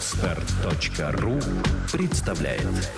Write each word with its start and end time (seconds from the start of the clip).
Отстар.ру 0.00 1.38
представляет 1.92 2.90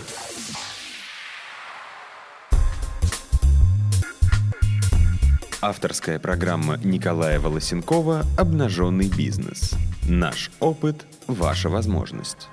Авторская 5.61 6.21
программа 6.21 6.79
Николая 6.85 7.41
Волосенкова 7.41 8.25
«Обнаженный 8.39 9.09
бизнес». 9.09 9.75
Наш 10.09 10.53
опыт– 10.61 11.05
ваша 11.27 11.69
возможность. 11.69 12.49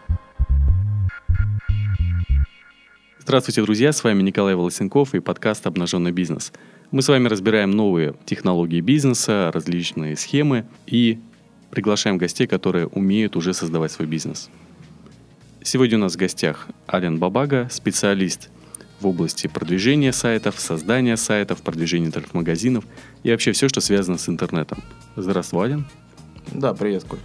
Здравствуйте, 3.20 3.62
друзья! 3.62 3.92
С 3.92 4.04
вами 4.04 4.24
Николай 4.24 4.56
Волосенков 4.56 5.14
и 5.14 5.20
подкаст 5.20 5.68
«Обнаженный 5.68 6.12
бизнес». 6.12 6.52
Мы 6.90 7.04
с 7.04 7.08
вами 7.08 7.28
разбираем 7.28 7.70
новые 7.70 8.16
технологии 8.26 8.82
бизнеса, 8.82 9.52
различные 9.54 10.18
схемы 10.18 10.66
и 10.88 11.20
приглашаем 11.72 12.18
гостей, 12.18 12.48
которые 12.48 12.88
умеют 12.88 13.36
уже 13.36 13.54
создавать 13.54 13.92
свой 13.92 14.08
бизнес. 14.08 14.50
Сегодня 15.62 15.98
у 15.98 16.02
нас 16.02 16.14
в 16.14 16.18
гостях 16.18 16.68
Ален 16.92 17.20
Бабага, 17.20 17.68
специалист 17.70 18.50
в 19.00 19.08
области 19.08 19.48
продвижения 19.48 20.12
сайтов, 20.12 20.60
создания 20.60 21.18
сайтов, 21.18 21.62
продвижения 21.62 22.08
интернет-магазинов 22.08 22.86
и 23.24 23.32
вообще 23.32 23.52
все, 23.52 23.70
что 23.70 23.82
связано 23.82 24.18
с 24.18 24.28
интернетом. 24.30 24.84
Здравствуй, 25.16 25.66
Ален. 25.66 25.86
Да, 26.52 26.74
привет, 26.74 27.04
Коль. 27.04 27.20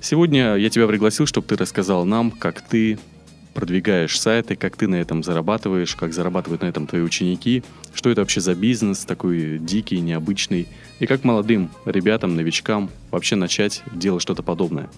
Сегодня 0.00 0.56
я 0.56 0.68
тебя 0.68 0.86
пригласил, 0.86 1.26
чтобы 1.26 1.46
ты 1.46 1.56
рассказал 1.56 2.04
нам, 2.04 2.30
как 2.30 2.60
ты 2.60 2.98
продвигаешь 3.54 4.20
сайты, 4.20 4.56
как 4.56 4.76
ты 4.76 4.88
на 4.88 4.96
этом 4.96 5.22
зарабатываешь, 5.22 5.94
как 5.94 6.12
зарабатывают 6.12 6.62
на 6.62 6.66
этом 6.66 6.86
твои 6.86 7.02
ученики, 7.02 7.62
что 7.94 8.10
это 8.10 8.20
вообще 8.20 8.40
за 8.40 8.54
бизнес 8.54 9.04
такой 9.04 9.58
дикий, 9.58 10.00
необычный, 10.00 10.68
и 10.98 11.06
как 11.06 11.24
молодым 11.24 11.70
ребятам, 11.84 12.34
новичкам 12.34 12.90
вообще 13.10 13.36
начать 13.36 13.82
делать 13.92 14.22
что-то 14.22 14.42
подобное. 14.42 14.90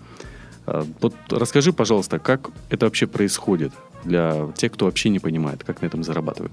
А, 0.66 0.84
вот 1.00 1.14
расскажи, 1.30 1.72
пожалуйста, 1.72 2.18
как 2.18 2.50
это 2.70 2.86
вообще 2.86 3.06
происходит 3.06 3.72
для 4.04 4.50
тех, 4.56 4.72
кто 4.72 4.86
вообще 4.86 5.10
не 5.10 5.18
понимает, 5.18 5.62
как 5.62 5.82
на 5.82 5.86
этом 5.86 6.02
зарабатывают. 6.02 6.52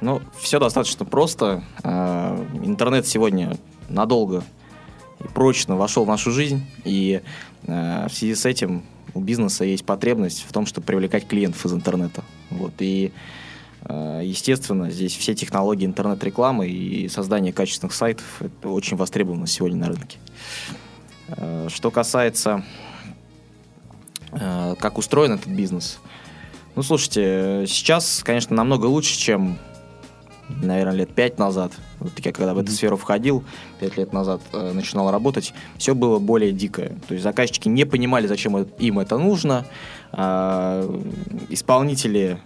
Ну, 0.00 0.20
все 0.38 0.58
достаточно 0.58 1.04
просто. 1.04 1.62
А, 1.82 2.44
интернет 2.62 3.06
сегодня 3.06 3.56
надолго 3.88 4.42
и 5.22 5.28
прочно 5.28 5.76
вошел 5.76 6.04
в 6.04 6.08
нашу 6.08 6.30
жизнь, 6.32 6.64
и 6.84 7.20
а, 7.66 8.08
в 8.08 8.12
связи 8.12 8.34
с 8.34 8.46
этим 8.46 8.82
у 9.14 9.20
бизнеса 9.20 9.64
есть 9.64 9.84
потребность 9.84 10.44
в 10.46 10.52
том, 10.52 10.66
чтобы 10.66 10.86
привлекать 10.86 11.26
клиентов 11.26 11.64
из 11.66 11.72
интернета. 11.72 12.22
Вот, 12.50 12.72
и 12.78 13.12
э, 13.84 14.22
Естественно, 14.24 14.90
здесь 14.90 15.16
все 15.16 15.34
технологии 15.34 15.86
интернет-рекламы 15.86 16.68
и 16.68 17.08
создание 17.08 17.52
качественных 17.52 17.94
сайтов 17.94 18.24
это 18.40 18.68
очень 18.68 18.96
востребовано 18.96 19.46
сегодня 19.46 19.78
на 19.78 19.88
рынке. 19.88 20.18
Э, 21.28 21.68
что 21.70 21.90
касается, 21.90 22.64
э, 24.32 24.74
как 24.78 24.98
устроен 24.98 25.32
этот 25.32 25.48
бизнес, 25.48 25.98
ну, 26.76 26.82
слушайте, 26.82 27.64
сейчас, 27.66 28.22
конечно, 28.24 28.54
намного 28.54 28.86
лучше, 28.86 29.18
чем 29.18 29.58
наверное, 30.62 30.94
лет 30.94 31.14
пять 31.14 31.38
назад, 31.38 31.72
вот 31.98 32.12
я 32.18 32.32
когда 32.32 32.54
в 32.54 32.58
эту 32.58 32.70
сферу 32.70 32.96
входил, 32.96 33.44
пять 33.78 33.96
лет 33.96 34.12
назад 34.12 34.40
э, 34.52 34.72
начинал 34.72 35.10
работать, 35.10 35.54
все 35.76 35.94
было 35.94 36.18
более 36.18 36.52
дикое. 36.52 36.96
То 37.08 37.14
есть 37.14 37.22
заказчики 37.22 37.68
не 37.68 37.84
понимали, 37.84 38.26
зачем 38.26 38.56
им 38.56 38.98
это 38.98 39.18
нужно, 39.18 39.66
э, 40.12 41.00
исполнители 41.48 42.38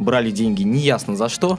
брали 0.00 0.30
деньги 0.30 0.62
неясно 0.62 1.14
за 1.14 1.28
что, 1.28 1.58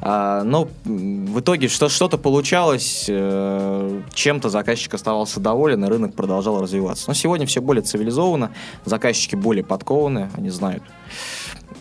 а, 0.00 0.42
но 0.44 0.68
в 0.84 1.40
итоге 1.40 1.68
что, 1.68 1.88
что-то 1.88 2.18
получалось, 2.18 3.06
э, 3.08 4.00
чем-то 4.14 4.48
заказчик 4.48 4.94
оставался 4.94 5.40
доволен, 5.40 5.84
и 5.84 5.88
рынок 5.88 6.14
продолжал 6.14 6.60
развиваться. 6.60 7.04
Но 7.08 7.14
сегодня 7.14 7.46
все 7.46 7.60
более 7.60 7.82
цивилизованно, 7.82 8.52
заказчики 8.84 9.36
более 9.36 9.64
подкованы, 9.64 10.30
они 10.34 10.48
знают, 10.50 10.82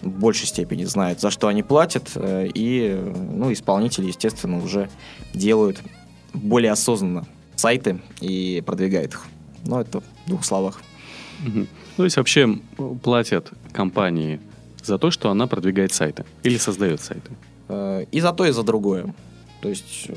в 0.01 0.09
большей 0.09 0.47
степени 0.47 0.83
знают, 0.85 1.19
за 1.19 1.29
что 1.29 1.47
они 1.47 1.63
платят, 1.63 2.11
э, 2.15 2.49
и 2.53 2.99
ну, 3.33 3.51
исполнители, 3.53 4.07
естественно, 4.07 4.63
уже 4.63 4.89
делают 5.33 5.81
более 6.33 6.71
осознанно 6.71 7.25
сайты 7.55 8.01
и 8.19 8.63
продвигают 8.65 9.13
их. 9.13 9.25
Ну, 9.65 9.79
это 9.79 10.01
в 10.01 10.03
двух 10.27 10.43
словах. 10.43 10.81
Угу. 11.45 11.67
То 11.97 12.03
есть 12.03 12.17
вообще 12.17 12.59
платят 13.03 13.51
компании 13.71 14.39
за 14.83 14.97
то, 14.97 15.11
что 15.11 15.29
она 15.29 15.47
продвигает 15.47 15.93
сайты 15.93 16.25
или 16.43 16.57
создает 16.57 17.01
сайты? 17.01 17.31
Э, 17.67 18.05
и 18.11 18.19
за 18.19 18.31
то, 18.33 18.45
и 18.45 18.51
за 18.51 18.63
другое. 18.63 19.13
То 19.61 19.69
есть 19.69 20.05
э, 20.07 20.15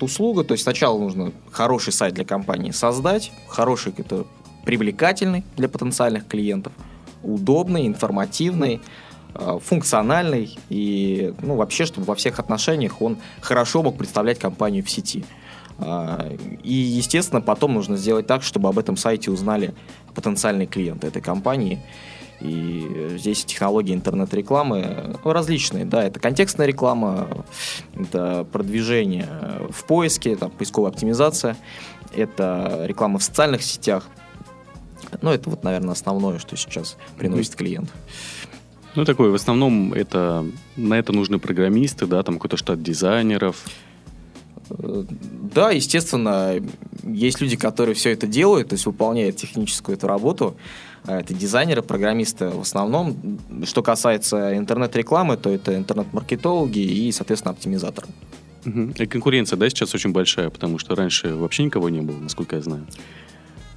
услуга, 0.00 0.44
то 0.44 0.52
есть 0.52 0.62
сначала 0.62 0.98
нужно 0.98 1.32
хороший 1.50 1.92
сайт 1.92 2.14
для 2.14 2.24
компании 2.24 2.70
создать, 2.70 3.32
хороший, 3.48 3.92
это 3.96 4.26
привлекательный 4.64 5.44
для 5.56 5.68
потенциальных 5.68 6.26
клиентов, 6.26 6.72
удобный, 7.22 7.86
информативный, 7.86 8.80
функциональный 9.34 10.58
и 10.68 11.32
ну, 11.42 11.56
вообще, 11.56 11.84
чтобы 11.84 12.06
во 12.06 12.14
всех 12.14 12.38
отношениях 12.38 13.00
он 13.00 13.18
хорошо 13.40 13.82
мог 13.82 13.96
представлять 13.96 14.38
компанию 14.38 14.84
в 14.84 14.90
сети. 14.90 15.24
Э, 15.78 16.36
и, 16.62 16.72
естественно, 16.72 17.40
потом 17.40 17.74
нужно 17.74 17.96
сделать 17.96 18.26
так, 18.26 18.42
чтобы 18.42 18.68
об 18.68 18.78
этом 18.78 18.96
сайте 18.96 19.30
узнали 19.30 19.74
потенциальные 20.14 20.66
клиенты 20.66 21.06
этой 21.06 21.22
компании. 21.22 21.80
И 22.40 23.16
здесь 23.16 23.44
технологии 23.44 23.94
интернет-рекламы 23.94 25.16
ну, 25.24 25.32
различные. 25.32 25.84
Да, 25.84 26.04
это 26.04 26.20
контекстная 26.20 26.66
реклама, 26.66 27.44
это 27.96 28.46
продвижение 28.52 29.28
в 29.70 29.84
поиске, 29.84 30.36
там, 30.36 30.52
поисковая 30.52 30.92
оптимизация, 30.92 31.56
это 32.14 32.84
реклама 32.84 33.18
в 33.18 33.24
социальных 33.24 33.62
сетях. 33.62 34.06
Ну, 35.20 35.30
это 35.30 35.50
вот, 35.50 35.64
наверное, 35.64 35.92
основное, 35.92 36.38
что 36.38 36.56
сейчас 36.56 36.96
приносит 37.18 37.56
клиент. 37.56 37.90
Ну, 38.94 39.04
такой, 39.04 39.30
в 39.30 39.34
основном, 39.34 39.92
это 39.92 40.44
на 40.76 40.94
это 40.94 41.12
нужны 41.12 41.38
программисты, 41.38 42.06
да, 42.06 42.22
там 42.22 42.36
какой-то 42.36 42.56
штат 42.56 42.82
дизайнеров. 42.82 43.64
Э, 44.70 45.04
да, 45.54 45.70
естественно, 45.70 46.54
есть 47.04 47.40
люди, 47.40 47.56
которые 47.56 47.94
все 47.94 48.12
это 48.12 48.26
делают, 48.26 48.68
то 48.68 48.74
есть 48.74 48.86
выполняют 48.86 49.36
техническую 49.36 49.96
эту 49.96 50.06
работу. 50.06 50.56
А 51.04 51.20
это 51.20 51.32
дизайнеры, 51.32 51.82
программисты 51.82 52.48
в 52.48 52.60
основном. 52.60 53.38
Что 53.64 53.82
касается 53.82 54.56
интернет-рекламы, 54.56 55.36
то 55.36 55.48
это 55.48 55.76
интернет-маркетологи 55.76 56.80
и, 56.80 57.12
соответственно, 57.12 57.52
оптимизаторы. 57.52 58.08
Угу. 58.66 58.92
И 58.98 59.06
конкуренция, 59.06 59.56
да, 59.56 59.68
сейчас 59.70 59.94
очень 59.94 60.12
большая, 60.12 60.50
потому 60.50 60.78
что 60.78 60.94
раньше 60.94 61.34
вообще 61.34 61.62
никого 61.64 61.88
не 61.88 62.00
было, 62.00 62.18
насколько 62.18 62.56
я 62.56 62.62
знаю. 62.62 62.86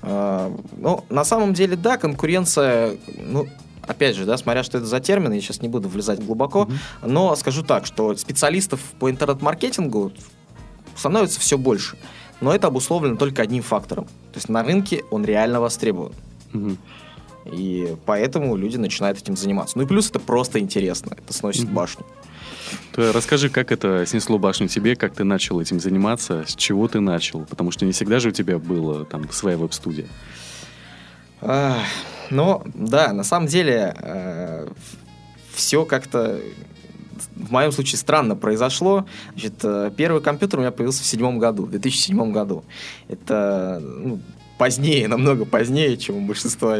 А, 0.01 0.51
ну, 0.77 1.05
на 1.09 1.23
самом 1.23 1.53
деле, 1.53 1.75
да, 1.75 1.97
конкуренция, 1.97 2.97
ну, 3.17 3.47
опять 3.87 4.15
же, 4.15 4.25
да, 4.25 4.37
смотря 4.37 4.63
что 4.63 4.77
это 4.77 4.87
за 4.87 4.99
термины, 4.99 5.33
я 5.35 5.41
сейчас 5.41 5.61
не 5.61 5.67
буду 5.67 5.89
влезать 5.89 6.23
глубоко, 6.23 6.63
mm-hmm. 6.63 7.07
но 7.07 7.35
скажу 7.35 7.63
так, 7.63 7.85
что 7.85 8.15
специалистов 8.15 8.79
по 8.99 9.09
интернет-маркетингу 9.09 10.11
становится 10.95 11.39
все 11.39 11.57
больше. 11.57 11.97
Но 12.39 12.53
это 12.53 12.67
обусловлено 12.67 13.17
только 13.17 13.41
одним 13.41 13.63
фактором. 13.63 14.05
То 14.05 14.37
есть 14.37 14.49
на 14.49 14.63
рынке 14.63 15.03
он 15.11 15.23
реально 15.25 15.61
востребован. 15.61 16.13
Mm-hmm. 16.53 16.77
И 17.53 17.95
поэтому 18.05 18.55
люди 18.55 18.77
начинают 18.77 19.19
этим 19.19 19.35
заниматься. 19.35 19.77
Ну 19.77 19.83
и 19.83 19.87
плюс 19.87 20.09
это 20.09 20.19
просто 20.19 20.59
интересно. 20.59 21.15
Это 21.17 21.33
сносит 21.33 21.65
mm-hmm. 21.65 21.73
башню. 21.73 22.05
То 22.93 23.11
расскажи, 23.11 23.49
как 23.49 23.71
это 23.71 24.05
снесло 24.05 24.37
башню 24.37 24.67
тебе, 24.67 24.95
как 24.95 25.13
ты 25.13 25.23
начал 25.23 25.59
этим 25.59 25.79
заниматься, 25.79 26.45
с 26.47 26.55
чего 26.55 26.87
ты 26.87 26.99
начал? 26.99 27.45
Потому 27.45 27.71
что 27.71 27.85
не 27.85 27.91
всегда 27.91 28.19
же 28.19 28.29
у 28.29 28.31
тебя 28.31 28.57
была 28.59 29.05
там 29.05 29.29
своя 29.31 29.57
веб-студия. 29.57 30.07
Ну, 32.31 32.63
да, 32.73 33.13
на 33.13 33.23
самом 33.23 33.47
деле 33.47 33.93
э, 33.97 34.67
все 35.53 35.85
как-то 35.85 36.39
в 37.35 37.51
моем 37.51 37.71
случае 37.71 37.99
странно 37.99 38.35
произошло. 38.35 39.05
Значит, 39.33 39.53
э, 39.63 39.91
первый 39.95 40.21
компьютер 40.21 40.59
у 40.59 40.61
меня 40.61 40.71
появился 40.71 41.03
в 41.03 41.05
седьмом 41.05 41.39
году, 41.39 41.63
в 41.63 41.71
2007 41.71 42.31
году. 42.31 42.63
Это 43.09 43.81
ну, 43.81 44.19
позднее, 44.57 45.07
намного 45.07 45.45
позднее, 45.45 45.97
чем 45.97 46.17
у 46.17 46.21
большинства 46.27 46.77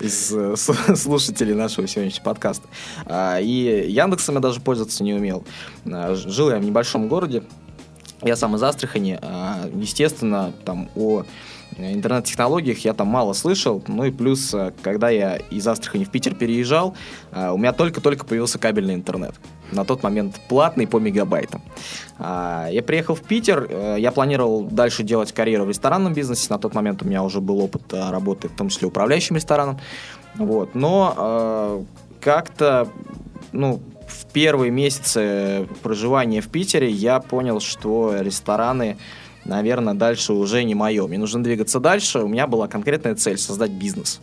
из 0.00 0.32
э, 0.32 0.56
слушателей 0.96 1.54
нашего 1.54 1.86
сегодняшнего 1.86 2.24
подкаста. 2.24 2.68
А, 3.04 3.38
и 3.38 3.90
Яндексом 3.90 4.36
я 4.36 4.40
даже 4.40 4.60
пользоваться 4.60 5.04
не 5.04 5.12
умел. 5.12 5.44
А, 5.84 6.14
жил 6.14 6.50
я 6.50 6.56
в 6.56 6.64
небольшом 6.64 7.08
городе, 7.08 7.42
я 8.22 8.36
сам 8.36 8.56
из 8.56 8.62
Астрахани. 8.62 9.18
А, 9.20 9.68
естественно, 9.74 10.52
там 10.64 10.88
о 10.96 11.24
интернет-технологиях 11.78 12.78
я 12.78 12.94
там 12.94 13.08
мало 13.08 13.32
слышал. 13.32 13.82
Ну 13.86 14.04
и 14.04 14.10
плюс, 14.10 14.52
э, 14.54 14.72
когда 14.82 15.10
я 15.10 15.36
из 15.36 15.66
Астрахани 15.66 16.04
в 16.04 16.10
Питер 16.10 16.34
переезжал, 16.34 16.94
э, 17.32 17.50
у 17.50 17.58
меня 17.58 17.72
только-только 17.72 18.24
появился 18.24 18.58
кабельный 18.58 18.94
интернет. 18.94 19.34
На 19.72 19.84
тот 19.84 20.02
момент 20.02 20.40
платный 20.48 20.86
по 20.86 20.98
мегабайтам. 20.98 21.62
А, 22.18 22.68
я 22.70 22.82
приехал 22.82 23.14
в 23.14 23.22
Питер, 23.22 23.66
э, 23.68 23.96
я 23.98 24.12
планировал 24.12 24.62
дальше 24.62 25.02
делать 25.02 25.32
карьеру 25.32 25.64
в 25.64 25.68
ресторанном 25.68 26.14
бизнесе. 26.14 26.46
На 26.50 26.58
тот 26.58 26.74
момент 26.74 27.02
у 27.02 27.04
меня 27.04 27.22
уже 27.22 27.40
был 27.40 27.60
опыт 27.60 27.92
работы, 27.92 28.48
в 28.48 28.56
том 28.56 28.68
числе 28.68 28.88
управляющим 28.88 29.36
рестораном. 29.36 29.78
Вот. 30.36 30.74
Но 30.74 31.84
как-то, 32.20 32.88
ну, 33.52 33.80
в 34.06 34.26
первые 34.32 34.70
месяцы 34.70 35.68
проживания 35.82 36.40
в 36.40 36.48
Питере 36.48 36.88
я 36.88 37.20
понял, 37.20 37.60
что 37.60 38.16
рестораны 38.20 38.96
наверное, 39.46 39.94
дальше 39.94 40.32
уже 40.32 40.64
не 40.64 40.74
мое. 40.74 41.06
Мне 41.06 41.18
нужно 41.18 41.42
двигаться 41.42 41.80
дальше. 41.80 42.20
У 42.20 42.28
меня 42.28 42.46
была 42.46 42.68
конкретная 42.68 43.14
цель 43.14 43.38
создать 43.38 43.70
бизнес. 43.70 44.20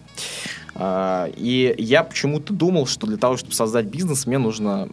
А, 0.75 1.29
и 1.35 1.73
я 1.77 2.03
почему-то 2.03 2.53
думал, 2.53 2.85
что 2.87 3.07
для 3.07 3.17
того, 3.17 3.37
чтобы 3.37 3.53
создать 3.53 3.85
бизнес, 3.85 4.25
мне 4.25 4.37
нужно 4.37 4.89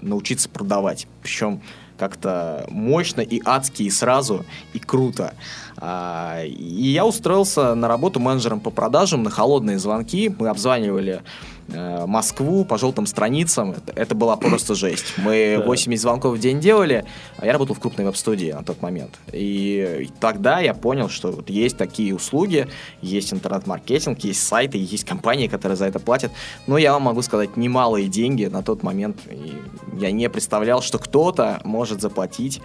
научиться 0.00 0.48
продавать. 0.48 1.06
Причем 1.22 1.60
как-то 1.98 2.66
мощно 2.70 3.20
и 3.20 3.42
адски, 3.44 3.82
и 3.82 3.90
сразу, 3.90 4.44
и 4.72 4.78
круто. 4.78 5.34
А, 5.80 6.42
и 6.44 6.88
я 6.88 7.06
устроился 7.06 7.74
на 7.74 7.88
работу 7.88 8.20
менеджером 8.20 8.60
по 8.60 8.70
продажам 8.70 9.22
на 9.22 9.30
холодные 9.30 9.78
звонки. 9.78 10.34
Мы 10.38 10.48
обзванивали 10.48 11.22
Э, 11.70 12.06
Москву 12.06 12.64
по 12.64 12.78
желтым 12.78 13.06
страницам. 13.06 13.74
Это, 13.94 14.14
была 14.14 14.36
просто 14.36 14.74
жесть. 14.74 15.14
Мы 15.18 15.62
80 15.64 16.00
звонков 16.00 16.36
в 16.36 16.38
день 16.38 16.60
делали, 16.60 17.04
а 17.36 17.44
я 17.44 17.52
работал 17.52 17.74
в 17.74 17.80
крупной 17.80 18.06
веб-студии 18.06 18.52
на 18.52 18.62
тот 18.62 18.80
момент. 18.80 19.18
И 19.32 20.08
тогда 20.18 20.60
я 20.60 20.72
понял, 20.72 21.10
что 21.10 21.30
вот 21.30 21.50
есть 21.50 21.76
такие 21.76 22.14
услуги, 22.14 22.68
есть 23.02 23.34
интернет-маркетинг, 23.34 24.18
есть 24.20 24.46
сайты, 24.46 24.78
есть 24.78 25.04
компании, 25.04 25.46
которые 25.46 25.76
за 25.76 25.86
это 25.86 25.98
платят. 25.98 26.32
Но 26.66 26.78
я 26.78 26.94
вам 26.94 27.02
могу 27.02 27.20
сказать, 27.20 27.56
немалые 27.56 28.08
деньги 28.08 28.46
на 28.46 28.62
тот 28.62 28.82
момент. 28.82 29.18
И 29.30 29.52
я 29.98 30.10
не 30.10 30.30
представлял, 30.30 30.80
что 30.80 30.98
кто-то 30.98 31.60
может 31.64 32.00
заплатить 32.00 32.62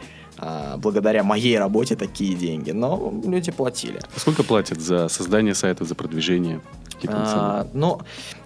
благодаря 0.78 1.24
моей 1.24 1.58
работе 1.58 1.96
такие 1.96 2.36
деньги. 2.36 2.72
Но 2.72 3.14
люди 3.24 3.52
платили. 3.52 4.00
Сколько 4.16 4.44
платят 4.44 4.80
за 4.80 5.08
создание 5.08 5.56
сайта, 5.56 5.86
за 5.86 5.96
продвижение? 5.96 6.62
А, 7.08 7.68
ну, 7.74 8.02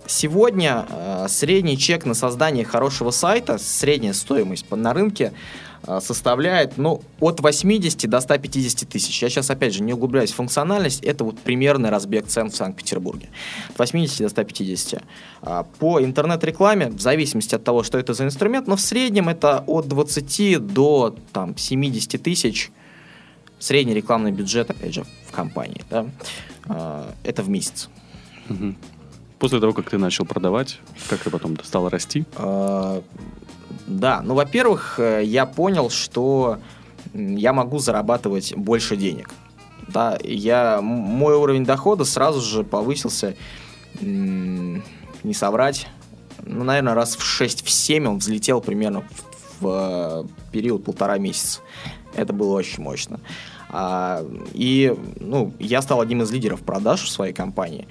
сегодня 0.06 0.86
а, 0.90 1.28
средний 1.28 1.78
чек 1.78 2.06
на 2.06 2.14
создание 2.14 2.66
хорошего 2.66 3.12
сайта, 3.12 3.58
средняя 3.58 4.14
стоимость 4.14 4.70
на 4.72 4.94
рынке 4.94 5.32
а, 5.32 5.67
составляет 6.02 6.78
ну, 6.78 7.02
от 7.20 7.40
80 7.40 8.10
до 8.10 8.20
150 8.20 8.90
тысяч. 8.90 9.22
Я 9.22 9.30
сейчас, 9.30 9.50
опять 9.50 9.74
же, 9.74 9.84
не 9.84 9.94
углубляюсь 9.94 10.32
в 10.32 10.36
функциональность, 10.36 11.04
это 11.04 11.24
вот 11.24 11.40
примерный 11.40 11.90
разбег 11.90 12.28
цен 12.28 12.50
в 12.50 12.56
Санкт-Петербурге. 12.56 13.30
От 13.70 13.80
80 13.80 14.20
до 14.20 14.30
150. 14.30 15.04
А, 15.42 15.64
по 15.80 16.02
интернет-рекламе, 16.02 16.90
в 16.90 17.00
зависимости 17.00 17.56
от 17.56 17.64
того, 17.64 17.84
что 17.84 17.98
это 17.98 18.14
за 18.14 18.26
инструмент, 18.26 18.68
но 18.68 18.76
в 18.76 18.82
среднем 18.82 19.30
это 19.30 19.64
от 19.68 19.88
20 19.88 20.58
до 20.74 21.16
там, 21.32 21.58
70 21.58 22.22
тысяч 22.22 22.72
средний 23.60 23.94
рекламный 23.94 24.32
бюджет, 24.32 24.70
опять 24.70 24.94
же, 24.94 25.06
в 25.28 25.32
компании. 25.32 25.84
Да? 25.90 26.06
А, 26.68 27.14
это 27.24 27.44
в 27.44 27.50
месяц. 27.50 27.90
После 29.40 29.60
того, 29.60 29.74
как 29.74 29.90
ты 29.90 29.98
начал 29.98 30.26
продавать, 30.26 30.80
как 31.10 31.20
ты 31.20 31.30
потом 31.30 31.58
стал 31.64 31.90
расти? 31.90 32.26
Да, 33.88 34.22
ну, 34.22 34.34
во-первых, 34.34 35.00
э, 35.00 35.24
я 35.24 35.46
понял, 35.46 35.90
что 35.90 36.60
я 37.14 37.54
могу 37.54 37.80
зарабатывать 37.80 38.54
больше 38.56 38.98
денег. 38.98 39.30
Да, 39.88 40.18
я, 40.24 40.82
мой 40.82 41.36
уровень 41.36 41.64
дохода 41.64 42.04
сразу 42.04 42.42
же 42.42 42.66
повысился, 42.66 43.36
не 44.02 45.34
соврать, 45.34 45.88
ну, 46.46 46.64
наверное, 46.64 46.94
раз 46.94 47.16
в 47.16 47.42
6-7 47.42 48.06
он 48.06 48.18
взлетел 48.18 48.62
примерно 48.62 49.02
в, 49.02 49.62
в 49.62 50.26
э, 50.26 50.52
период 50.52 50.84
полтора 50.84 51.18
месяца. 51.18 51.62
Это 52.16 52.34
было 52.34 52.54
очень 52.54 52.84
мощно. 52.84 53.20
А, 53.70 54.26
и 54.54 54.96
ну, 55.20 55.54
я 55.60 55.82
стал 55.82 56.02
одним 56.02 56.22
из 56.22 56.32
лидеров 56.32 56.62
продаж 56.62 57.04
в 57.04 57.10
своей 57.10 57.34
компании. 57.34 57.88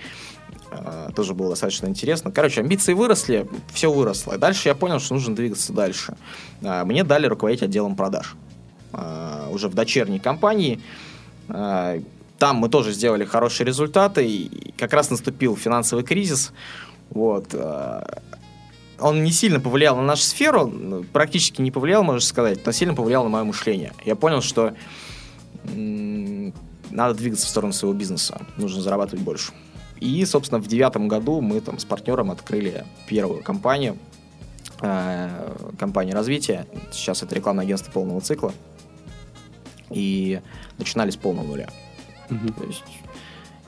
А, 0.70 1.10
тоже 1.12 1.34
было 1.34 1.50
достаточно 1.50 1.86
интересно. 1.86 2.30
Короче, 2.30 2.60
амбиции 2.60 2.92
выросли, 2.92 3.48
все 3.72 3.90
выросло. 3.90 4.36
дальше 4.38 4.68
я 4.68 4.74
понял, 4.74 5.00
что 5.00 5.14
нужно 5.14 5.34
двигаться 5.34 5.72
дальше. 5.72 6.16
А, 6.62 6.84
мне 6.84 7.04
дали 7.04 7.26
руководить 7.26 7.62
отделом 7.62 7.96
продаж. 7.96 8.34
А, 8.92 9.48
уже 9.50 9.68
в 9.68 9.74
дочерней 9.74 10.18
компании. 10.18 10.80
Там 11.48 12.56
мы 12.56 12.68
тоже 12.68 12.92
сделали 12.92 13.24
хорошие 13.24 13.66
результаты. 13.66 14.26
И 14.26 14.72
как 14.76 14.92
раз 14.92 15.10
наступил 15.10 15.56
финансовый 15.56 16.04
кризис. 16.04 16.52
Вот. 17.10 17.54
Он 18.98 19.22
не 19.22 19.30
сильно 19.30 19.60
повлиял 19.60 19.96
на 19.96 20.02
нашу 20.02 20.22
сферу, 20.22 20.66
ну, 20.66 21.04
практически 21.04 21.60
не 21.60 21.70
повлиял, 21.70 22.02
можно 22.02 22.20
сказать, 22.20 22.64
но 22.64 22.72
сильно 22.72 22.94
повлиял 22.94 23.24
на 23.24 23.28
мое 23.28 23.44
мышление. 23.44 23.92
Я 24.06 24.16
понял, 24.16 24.40
что 24.40 24.74
надо 25.64 27.14
двигаться 27.14 27.46
в 27.46 27.50
сторону 27.50 27.74
своего 27.74 27.96
бизнеса. 27.96 28.40
Нужно 28.56 28.80
зарабатывать 28.80 29.22
больше. 29.22 29.52
И, 30.00 30.24
собственно, 30.24 30.60
в 30.60 30.66
девятом 30.66 31.08
году 31.08 31.40
мы 31.40 31.60
там 31.60 31.78
с 31.78 31.84
партнером 31.84 32.30
открыли 32.30 32.84
первую 33.08 33.42
компанию, 33.42 33.96
э, 34.80 35.56
компанию 35.78 36.14
развития. 36.14 36.66
Сейчас 36.92 37.22
это 37.22 37.34
рекламное 37.34 37.64
агентство 37.64 37.90
полного 37.90 38.20
цикла. 38.20 38.52
И 39.90 40.40
начинали 40.78 41.10
с 41.10 41.16
полного 41.16 41.46
нуля. 41.46 41.68
Угу. 42.30 42.52
То 42.54 42.64
есть 42.64 42.84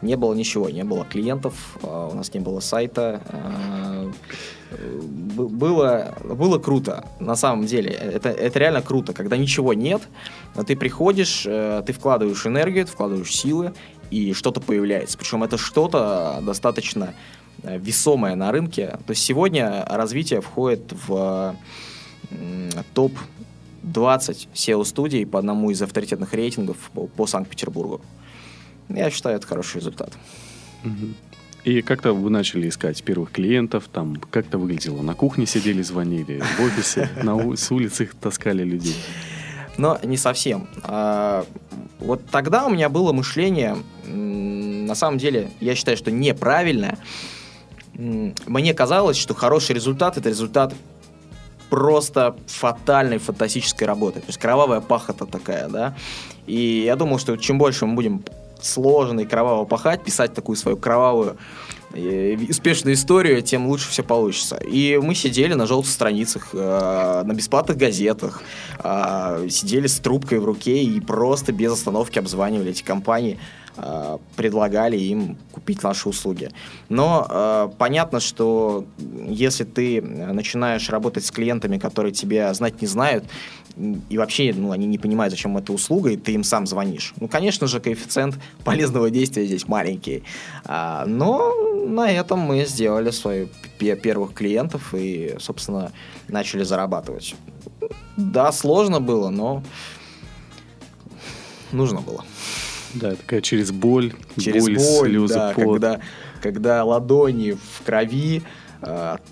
не 0.02 0.16
было 0.16 0.34
ничего, 0.34 0.70
не 0.70 0.84
было 0.84 1.04
клиентов, 1.04 1.76
э, 1.82 2.08
у 2.12 2.14
нас 2.14 2.32
не 2.34 2.40
было 2.40 2.60
сайта. 2.60 3.20
Э, 3.30 4.10
было, 4.70 6.14
было 6.22 6.58
круто, 6.58 7.04
на 7.20 7.36
самом 7.36 7.66
деле. 7.66 7.90
Это, 7.90 8.28
это 8.28 8.58
реально 8.58 8.82
круто, 8.82 9.12
когда 9.12 9.36
ничего 9.36 9.72
нет, 9.72 10.02
ты 10.66 10.76
приходишь, 10.76 11.44
э, 11.46 11.82
ты 11.86 11.92
вкладываешь 11.92 12.46
энергию, 12.46 12.84
ты 12.84 12.92
вкладываешь 12.92 13.34
силы, 13.34 13.72
и 14.10 14.32
что-то 14.32 14.60
появляется. 14.60 15.18
Причем 15.18 15.42
это 15.44 15.58
что-то 15.58 16.40
достаточно 16.42 17.14
э, 17.62 17.78
весомое 17.78 18.34
на 18.34 18.52
рынке. 18.52 18.98
То 19.06 19.10
есть 19.10 19.22
сегодня 19.22 19.84
развитие 19.88 20.40
входит 20.40 20.92
в 21.06 21.56
топ 22.94 23.12
20 23.82 24.48
SEO-студий 24.54 25.26
по 25.26 25.38
одному 25.38 25.70
из 25.70 25.80
авторитетных 25.82 26.34
рейтингов 26.34 26.76
по, 26.92 27.06
по 27.06 27.26
Санкт-Петербургу. 27.26 28.00
Я 28.88 29.10
считаю, 29.10 29.36
это 29.36 29.46
хороший 29.46 29.78
результат. 29.78 30.12
И 31.64 31.82
как-то 31.82 32.12
вы 32.12 32.30
начали 32.30 32.68
искать 32.68 33.02
первых 33.02 33.32
клиентов, 33.32 33.88
там 33.92 34.16
как-то 34.16 34.58
выглядело? 34.58 35.02
На 35.02 35.14
кухне 35.14 35.44
сидели, 35.44 35.82
звонили, 35.82 36.40
в 36.40 36.60
офисе, 36.60 37.10
на, 37.22 37.56
с 37.56 37.70
улицы 37.70 38.08
таскали 38.20 38.62
людей? 38.62 38.94
Но 39.78 39.98
не 40.02 40.16
совсем. 40.16 40.68
А, 40.82 41.46
вот 42.00 42.26
тогда 42.30 42.66
у 42.66 42.70
меня 42.70 42.88
было 42.88 43.12
мышление, 43.12 43.76
на 44.04 44.94
самом 44.94 45.18
деле, 45.18 45.50
я 45.60 45.74
считаю, 45.74 45.96
что 45.96 46.10
неправильное. 46.10 46.98
Мне 47.94 48.74
казалось, 48.74 49.16
что 49.16 49.34
хороший 49.34 49.74
результат– 49.74 50.16
это 50.18 50.28
результат 50.28 50.74
просто 51.70 52.36
фатальной, 52.46 53.18
фантастической 53.18 53.86
работы. 53.86 54.20
То 54.20 54.26
есть 54.28 54.38
кровавая 54.38 54.80
пахота 54.80 55.26
такая, 55.26 55.68
да. 55.68 55.96
И 56.46 56.82
я 56.84 56.96
думал, 56.96 57.18
что 57.18 57.36
чем 57.36 57.58
больше 57.58 57.86
мы 57.86 57.94
будем 57.94 58.24
сложно 58.60 59.20
и 59.20 59.24
кроваво 59.24 59.64
пахать, 59.64 60.02
писать 60.02 60.34
такую 60.34 60.56
свою 60.56 60.76
кровавую 60.76 61.36
успешную 61.90 62.94
историю, 62.94 63.42
тем 63.42 63.66
лучше 63.66 63.88
все 63.90 64.02
получится. 64.02 64.56
И 64.56 64.98
мы 65.02 65.14
сидели 65.14 65.54
на 65.54 65.66
желтых 65.66 65.90
страницах, 65.90 66.50
э, 66.52 67.22
на 67.24 67.32
бесплатных 67.32 67.76
газетах, 67.76 68.42
э, 68.82 69.48
сидели 69.50 69.86
с 69.86 69.98
трубкой 69.98 70.38
в 70.38 70.44
руке 70.44 70.82
и 70.82 71.00
просто 71.00 71.52
без 71.52 71.72
остановки 71.72 72.18
обзванивали 72.18 72.70
эти 72.70 72.82
компании, 72.82 73.38
э, 73.76 74.18
предлагали 74.36 74.96
им 74.98 75.38
купить 75.52 75.82
наши 75.82 76.08
услуги. 76.08 76.50
Но 76.88 77.26
э, 77.28 77.68
понятно, 77.78 78.20
что 78.20 78.84
если 79.26 79.64
ты 79.64 80.02
начинаешь 80.02 80.90
работать 80.90 81.24
с 81.24 81.30
клиентами, 81.30 81.78
которые 81.78 82.12
тебя 82.12 82.52
знать 82.54 82.82
не 82.82 82.88
знают, 82.88 83.24
и 84.08 84.18
вообще, 84.18 84.52
ну, 84.54 84.72
они 84.72 84.86
не 84.86 84.98
понимают, 84.98 85.30
зачем 85.30 85.56
эта 85.56 85.72
услуга, 85.72 86.10
и 86.10 86.16
ты 86.16 86.32
им 86.32 86.44
сам 86.44 86.66
звонишь. 86.66 87.14
Ну, 87.20 87.28
конечно 87.28 87.66
же, 87.66 87.80
коэффициент 87.80 88.36
полезного 88.64 89.10
действия 89.10 89.46
здесь 89.46 89.68
маленький. 89.68 90.22
А, 90.64 91.04
но 91.06 91.54
на 91.86 92.10
этом 92.10 92.40
мы 92.40 92.64
сделали 92.64 93.10
своих 93.10 93.48
первых 93.78 94.34
клиентов 94.34 94.94
и, 94.94 95.36
собственно, 95.38 95.92
начали 96.28 96.64
зарабатывать. 96.64 97.34
Да, 98.16 98.52
сложно 98.52 99.00
было, 99.00 99.30
но 99.30 99.62
нужно 101.72 102.00
было. 102.00 102.24
Да, 102.94 103.14
такая 103.14 103.42
через 103.42 103.70
боль, 103.70 104.14
через 104.38 104.64
боль, 104.64 104.76
боль 104.76 105.10
слезы, 105.10 105.34
да, 105.34 105.52
пот. 105.52 105.74
Когда, 105.74 106.00
когда 106.42 106.84
ладони 106.84 107.52
в 107.52 107.84
крови, 107.84 108.42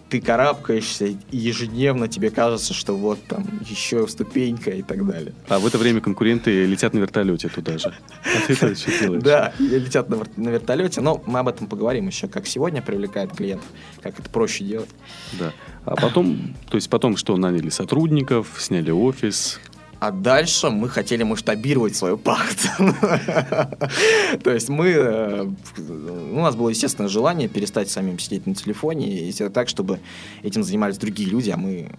ты 0.08 0.20
карабкаешься, 0.20 1.06
и 1.06 1.16
ежедневно 1.30 2.08
тебе 2.08 2.30
кажется, 2.30 2.74
что 2.74 2.96
вот 2.96 3.22
там 3.28 3.44
еще 3.68 4.06
ступенька 4.08 4.70
и 4.70 4.82
так 4.82 5.06
далее. 5.06 5.34
А 5.48 5.58
в 5.58 5.66
это 5.66 5.78
время 5.78 6.00
конкуренты 6.00 6.66
летят 6.66 6.94
на 6.94 6.98
вертолете 6.98 7.48
туда 7.48 7.78
же. 7.78 7.94
А 8.24 8.46
ты 8.46 8.54
это 8.54 8.74
что 8.74 8.90
делаешь? 8.98 9.22
Да, 9.22 9.52
летят 9.58 10.08
на, 10.08 10.18
на 10.36 10.48
вертолете, 10.48 11.00
но 11.00 11.22
мы 11.26 11.38
об 11.38 11.48
этом 11.48 11.68
поговорим 11.68 12.08
еще, 12.08 12.26
как 12.26 12.46
сегодня 12.46 12.82
привлекает 12.82 13.32
клиентов, 13.32 13.68
как 14.02 14.18
это 14.18 14.28
проще 14.30 14.64
делать. 14.64 14.90
Да. 15.38 15.52
А 15.84 15.94
потом, 15.94 16.56
то 16.68 16.76
есть 16.76 16.90
потом 16.90 17.16
что, 17.16 17.36
наняли 17.36 17.68
сотрудников, 17.68 18.56
сняли 18.58 18.90
офис, 18.90 19.60
а 19.98 20.10
дальше 20.10 20.70
мы 20.70 20.88
хотели 20.88 21.22
масштабировать 21.22 21.96
свою 21.96 22.18
пахту. 22.18 22.68
То 24.44 24.50
есть 24.50 24.68
мы... 24.68 24.88
Э, 24.88 25.50
у 25.78 26.40
нас 26.40 26.54
было 26.54 26.68
естественное 26.68 27.08
желание 27.08 27.48
перестать 27.48 27.88
самим 27.88 28.18
сидеть 28.18 28.46
на 28.46 28.54
телефоне 28.54 29.28
и 29.28 29.30
сделать 29.30 29.54
так, 29.54 29.68
чтобы 29.68 30.00
этим 30.42 30.62
занимались 30.62 30.98
другие 30.98 31.30
люди, 31.30 31.50
а 31.50 31.56
мы 31.56 31.90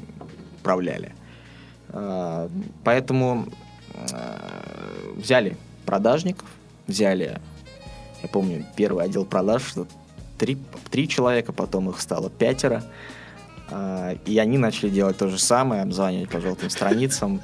управляли. 0.59 1.13
А, 1.89 2.49
поэтому 2.83 3.47
э, 3.93 5.13
взяли 5.15 5.57
продажников, 5.85 6.47
взяли, 6.85 7.39
я 8.21 8.29
помню, 8.29 8.65
первый 8.75 9.05
отдел 9.05 9.25
продаж, 9.25 9.73
три, 10.37 10.57
три 10.91 11.07
человека, 11.07 11.51
потом 11.51 11.89
их 11.89 11.99
стало 11.99 12.29
пятеро. 12.29 12.83
И 14.25 14.37
они 14.37 14.57
начали 14.57 14.89
делать 14.89 15.17
то 15.17 15.27
же 15.27 15.37
самое, 15.37 15.81
обзванивать 15.81 16.29
по 16.29 16.39
желтым 16.39 16.69
страницам. 16.69 17.41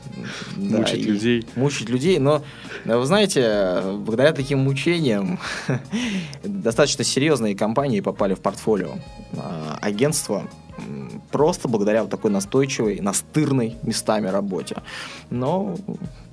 Мучить 0.55 1.05
людей. 1.05 1.47
Мучить 1.55 1.89
людей. 1.89 2.19
Но, 2.19 2.43
вы 2.85 3.05
знаете, 3.05 3.81
благодаря 3.97 4.31
таким 4.31 4.59
мучениям 4.59 5.39
достаточно 6.43 7.03
серьезные 7.03 7.55
компании 7.55 7.99
попали 7.99 8.35
в 8.35 8.39
портфолио 8.39 8.95
а, 9.37 9.77
агентства 9.81 10.47
просто 11.31 11.67
благодаря 11.67 12.01
вот 12.01 12.11
такой 12.11 12.31
настойчивой, 12.31 12.99
настырной 12.99 13.75
местами 13.83 14.27
работе. 14.27 14.77
Но 15.29 15.75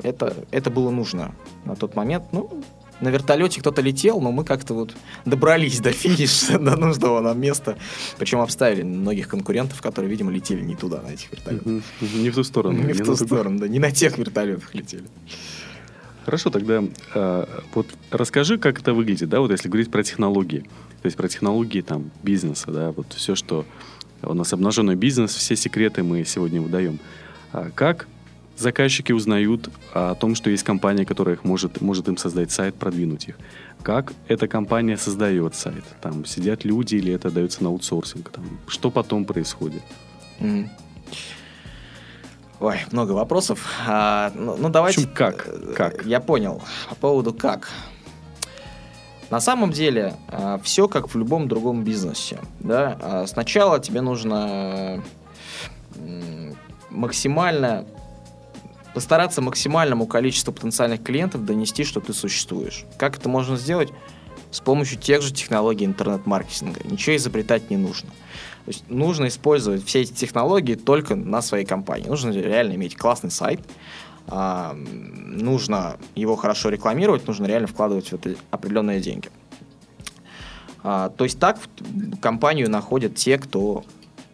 это, 0.02 0.34
это 0.50 0.70
было 0.70 0.90
нужно 0.90 1.34
на 1.64 1.76
тот 1.76 1.94
момент. 1.94 2.24
Ну, 2.32 2.50
на 3.00 3.08
вертолете 3.08 3.60
кто-то 3.60 3.82
летел, 3.82 4.20
но 4.20 4.32
мы 4.32 4.44
как-то 4.44 4.74
вот 4.74 4.94
добрались 5.24 5.80
до 5.80 5.92
финиша, 5.92 6.58
до 6.60 6.76
нужного 6.76 7.20
нам 7.20 7.40
места. 7.40 7.76
Причем 8.18 8.40
обставили 8.40 8.82
многих 8.82 9.28
конкурентов, 9.28 9.80
которые, 9.80 10.10
видимо, 10.10 10.30
летели 10.30 10.62
не 10.62 10.76
туда, 10.76 11.00
на 11.02 11.08
этих 11.08 11.30
вертолетах. 11.32 11.82
Не 12.00 12.30
в 12.30 12.34
ту 12.34 12.44
сторону. 12.44 12.82
Не, 12.82 12.92
в 12.92 13.04
ту 13.04 13.16
сторону, 13.16 13.58
да, 13.58 13.68
не 13.68 13.78
на 13.78 13.90
тех 13.90 14.18
вертолетах 14.18 14.74
летели. 14.74 15.04
Хорошо, 16.24 16.50
тогда 16.50 16.84
э, 17.14 17.46
вот 17.74 17.86
расскажи, 18.10 18.58
как 18.58 18.80
это 18.80 18.92
выглядит, 18.92 19.28
да, 19.30 19.40
вот 19.40 19.50
если 19.50 19.68
говорить 19.68 19.90
про 19.90 20.02
технологии, 20.02 20.60
то 21.02 21.06
есть 21.06 21.16
про 21.16 21.28
технологии 21.28 21.80
там 21.80 22.10
бизнеса, 22.22 22.70
да, 22.70 22.92
вот 22.92 23.14
все, 23.14 23.34
что 23.34 23.64
у 24.22 24.34
нас 24.34 24.52
обнаженный 24.52 24.96
бизнес, 24.96 25.34
все 25.34 25.56
секреты 25.56 26.02
мы 26.02 26.24
сегодня 26.24 26.60
выдаем. 26.60 26.98
А 27.52 27.70
как 27.74 28.06
заказчики 28.60 29.12
узнают 29.12 29.68
о 29.92 30.14
том, 30.14 30.34
что 30.34 30.50
есть 30.50 30.62
компания, 30.62 31.04
которая 31.04 31.36
их 31.36 31.44
может, 31.44 31.80
может 31.80 32.08
им 32.08 32.16
создать 32.16 32.50
сайт, 32.50 32.74
продвинуть 32.74 33.28
их. 33.28 33.38
Как 33.82 34.12
эта 34.28 34.46
компания 34.46 34.96
создает 34.96 35.54
сайт? 35.54 35.84
Там 36.00 36.24
сидят 36.24 36.64
люди 36.64 36.96
или 36.96 37.12
это 37.12 37.30
дается 37.30 37.62
на 37.62 37.70
аутсорсинг? 37.70 38.30
Там, 38.30 38.44
что 38.66 38.90
потом 38.90 39.24
происходит? 39.24 39.82
Mm. 40.40 40.68
Ой, 42.60 42.76
много 42.92 43.12
вопросов. 43.12 43.66
А, 43.86 44.32
ну, 44.34 44.56
ну, 44.56 44.68
давайте... 44.68 45.00
общем, 45.00 45.14
как? 45.14 45.48
как? 45.74 46.04
Я 46.04 46.20
понял. 46.20 46.62
По 46.90 46.94
поводу 46.94 47.32
как. 47.32 47.70
На 49.30 49.40
самом 49.40 49.70
деле, 49.70 50.14
а, 50.28 50.60
все 50.62 50.86
как 50.86 51.14
в 51.14 51.16
любом 51.16 51.48
другом 51.48 51.84
бизнесе. 51.84 52.38
Да? 52.58 52.98
А 53.00 53.26
сначала 53.26 53.80
тебе 53.80 54.02
нужно 54.02 55.02
максимально 56.90 57.86
постараться 58.94 59.40
максимальному 59.40 60.06
количеству 60.06 60.52
потенциальных 60.52 61.02
клиентов 61.02 61.44
донести, 61.44 61.84
что 61.84 62.00
ты 62.00 62.12
существуешь. 62.12 62.84
Как 62.98 63.16
это 63.18 63.28
можно 63.28 63.56
сделать? 63.56 63.90
С 64.50 64.60
помощью 64.60 64.98
тех 64.98 65.22
же 65.22 65.32
технологий 65.32 65.84
интернет-маркетинга. 65.84 66.80
Ничего 66.84 67.16
изобретать 67.16 67.70
не 67.70 67.76
нужно. 67.76 68.10
То 68.64 68.68
есть 68.68 68.84
нужно 68.88 69.28
использовать 69.28 69.84
все 69.84 70.02
эти 70.02 70.12
технологии 70.12 70.74
только 70.74 71.14
на 71.14 71.40
своей 71.40 71.64
компании. 71.64 72.08
Нужно 72.08 72.30
реально 72.30 72.74
иметь 72.74 72.96
классный 72.96 73.30
сайт, 73.30 73.60
а, 74.26 74.74
нужно 74.74 75.98
его 76.14 76.36
хорошо 76.36 76.68
рекламировать, 76.68 77.26
нужно 77.26 77.46
реально 77.46 77.68
вкладывать 77.68 78.08
в 78.08 78.12
это 78.12 78.34
определенные 78.50 79.00
деньги. 79.00 79.30
А, 80.82 81.10
то 81.10 81.24
есть 81.24 81.38
так 81.38 81.58
компанию 82.20 82.70
находят 82.70 83.14
те, 83.14 83.38
кто 83.38 83.84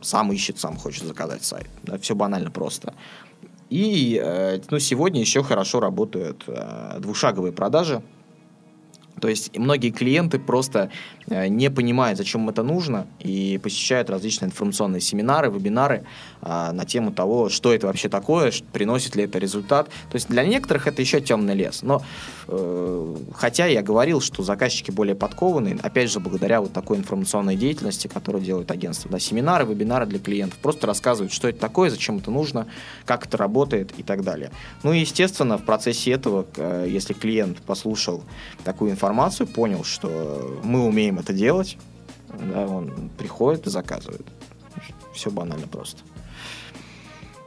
сам 0.01 0.33
ищет, 0.33 0.59
сам 0.59 0.77
хочет 0.77 1.05
заказать 1.05 1.45
сайт. 1.45 1.69
Все 2.01 2.15
банально 2.15 2.51
просто. 2.51 2.95
И 3.71 4.21
э, 4.23 4.61
ну, 4.71 4.79
сегодня 4.79 5.21
еще 5.21 5.43
хорошо 5.43 5.81
работают 5.81 6.45
э, 6.47 6.99
двушаговые 7.01 7.53
продажи. 7.53 8.03
То 9.21 9.29
есть 9.29 9.57
многие 9.57 9.91
клиенты 9.91 10.39
просто 10.39 10.91
э, 11.29 11.49
не 11.49 11.71
понимают, 11.71 12.19
зачем 12.19 12.49
это 12.49 12.63
нужно, 12.63 13.07
и 13.21 13.59
посещают 13.63 14.11
различные 14.11 14.49
информационные 14.49 15.01
семинары, 15.01 15.51
вебинары 15.51 16.05
э, 16.43 16.73
на 16.73 16.85
тему 16.85 17.13
того, 17.13 17.49
что 17.49 17.73
это 17.73 17.87
вообще 17.87 18.09
такое, 18.09 18.53
приносит 18.73 19.17
ли 19.17 19.25
это 19.25 19.39
результат. 19.39 19.89
То 20.11 20.17
есть 20.17 20.29
для 20.29 20.45
некоторых 20.45 20.87
это 20.87 21.01
еще 21.01 21.21
темный 21.21 21.55
лес. 21.55 21.83
Но 21.83 22.03
э, 22.49 23.17
хотя 23.35 23.67
я 23.67 23.83
говорил, 23.83 24.21
что 24.21 24.43
заказчики 24.43 24.91
более 24.91 25.15
подкованные, 25.15 25.79
опять 25.83 26.11
же, 26.11 26.21
благодаря 26.21 26.61
вот 26.61 26.73
такой 26.73 26.99
информационной 26.99 27.57
деятельности, 27.57 28.09
которую 28.09 28.45
делают 28.45 28.71
агентства, 28.71 29.11
да, 29.11 29.19
семинары, 29.19 29.65
вебинары 29.65 30.07
для 30.07 30.19
клиентов, 30.19 30.59
просто 30.59 30.87
рассказывают, 30.87 31.33
что 31.33 31.49
это 31.49 31.59
такое, 31.59 31.91
зачем 31.91 32.19
это 32.19 32.31
нужно, 32.31 32.67
как 33.05 33.27
это 33.27 33.37
работает 33.37 33.93
и 33.97 34.03
так 34.03 34.23
далее. 34.23 34.51
Ну 34.83 34.93
и, 34.93 34.99
естественно, 34.99 35.57
в 35.57 35.65
процессе 35.65 36.13
этого, 36.13 36.47
э, 36.57 36.87
если 36.89 37.15
клиент 37.15 37.59
послушал 37.63 38.23
такую 38.63 38.91
информацию, 38.91 39.06
информацию, 39.07 39.47
понял, 39.47 39.85
что 39.85 40.61
мы 40.65 40.85
умеем 40.85 41.21
это 41.21 41.33
делать, 41.33 41.79
да, 42.29 42.67
он 42.67 43.09
приходит 43.17 43.67
и 43.69 43.71
заказывает. 43.71 44.27
Все 45.15 45.31
банально 45.31 45.69
просто. 45.69 46.03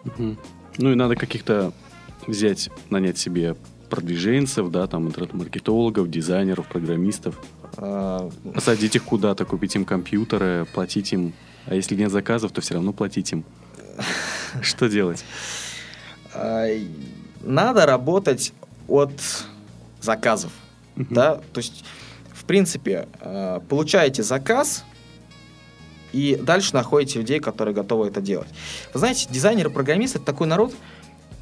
Угу. 0.05 0.37
Ну 0.77 0.91
и 0.91 0.95
надо 0.95 1.17
каких-то 1.17 1.73
взять, 2.25 2.69
нанять 2.89 3.17
себе 3.17 3.57
продвиженцев, 3.89 4.71
да, 4.71 4.87
там 4.87 5.07
интернет-маркетологов, 5.07 6.09
дизайнеров, 6.09 6.67
программистов. 6.67 7.35
А... 7.75 8.29
Посадить 8.53 8.95
их 8.95 9.03
куда-то, 9.03 9.43
купить 9.43 9.75
им 9.75 9.83
компьютеры, 9.83 10.65
платить 10.73 11.11
им. 11.11 11.33
А 11.65 11.75
если 11.75 11.95
нет 11.95 12.09
заказов, 12.09 12.53
то 12.53 12.61
все 12.61 12.75
равно 12.75 12.93
платить 12.93 13.33
им. 13.33 13.43
Что 14.61 14.87
делать? 14.87 15.25
А, 16.33 16.67
надо 17.41 17.85
работать 17.85 18.53
от 18.87 19.11
заказов. 19.99 20.53
Uh-huh. 20.99 21.07
Да? 21.09 21.35
То 21.53 21.59
есть, 21.59 21.83
в 22.31 22.45
принципе, 22.45 23.07
э, 23.21 23.59
получаете 23.67 24.21
заказ, 24.21 24.83
и 26.11 26.39
дальше 26.41 26.73
находите 26.73 27.19
людей, 27.19 27.39
которые 27.39 27.73
готовы 27.73 28.07
это 28.07 28.21
делать. 28.21 28.49
Вы 28.93 28.99
знаете, 28.99 29.27
дизайнеры, 29.29 29.69
программисты 29.69 30.17
это 30.17 30.25
такой 30.25 30.47
народ, 30.47 30.73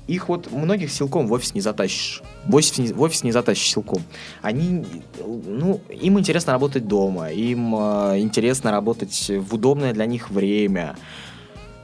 их 0.08 0.30
вот 0.30 0.52
многих 0.52 0.92
силком 0.92 1.28
в 1.28 1.34
офис 1.34 1.54
не 1.54 1.62
затащишь. 1.62 2.22
В 2.46 2.56
офис 2.56 2.78
не, 2.78 2.94
в 2.94 3.02
офис 3.02 3.24
не 3.24 3.32
затащишь 3.32 3.72
силком. 3.72 4.04
Они, 4.42 4.86
ну, 5.20 5.82
им 5.90 6.18
интересно 6.18 6.54
работать 6.54 6.88
дома, 6.88 7.32
им 7.32 7.76
э, 7.76 8.20
интересно 8.20 8.72
работать 8.72 9.30
в 9.30 9.54
удобное 9.54 9.94
для 9.94 10.06
них 10.06 10.30
время. 10.30 10.96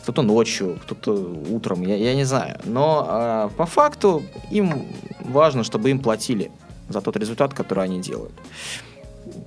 Кто-то 0.03 0.21
ночью, 0.21 0.79
кто-то 0.83 1.13
утром, 1.49 1.81
я, 1.83 1.95
я 1.95 2.15
не 2.15 2.25
знаю. 2.25 2.59
Но 2.65 3.07
э, 3.09 3.49
по 3.57 3.65
факту 3.65 4.23
им 4.51 4.85
важно, 5.21 5.63
чтобы 5.63 5.89
им 5.89 5.99
платили 5.99 6.51
за 6.89 7.01
тот 7.01 7.17
результат, 7.17 7.53
который 7.53 7.83
они 7.83 8.01
делают. 8.01 8.33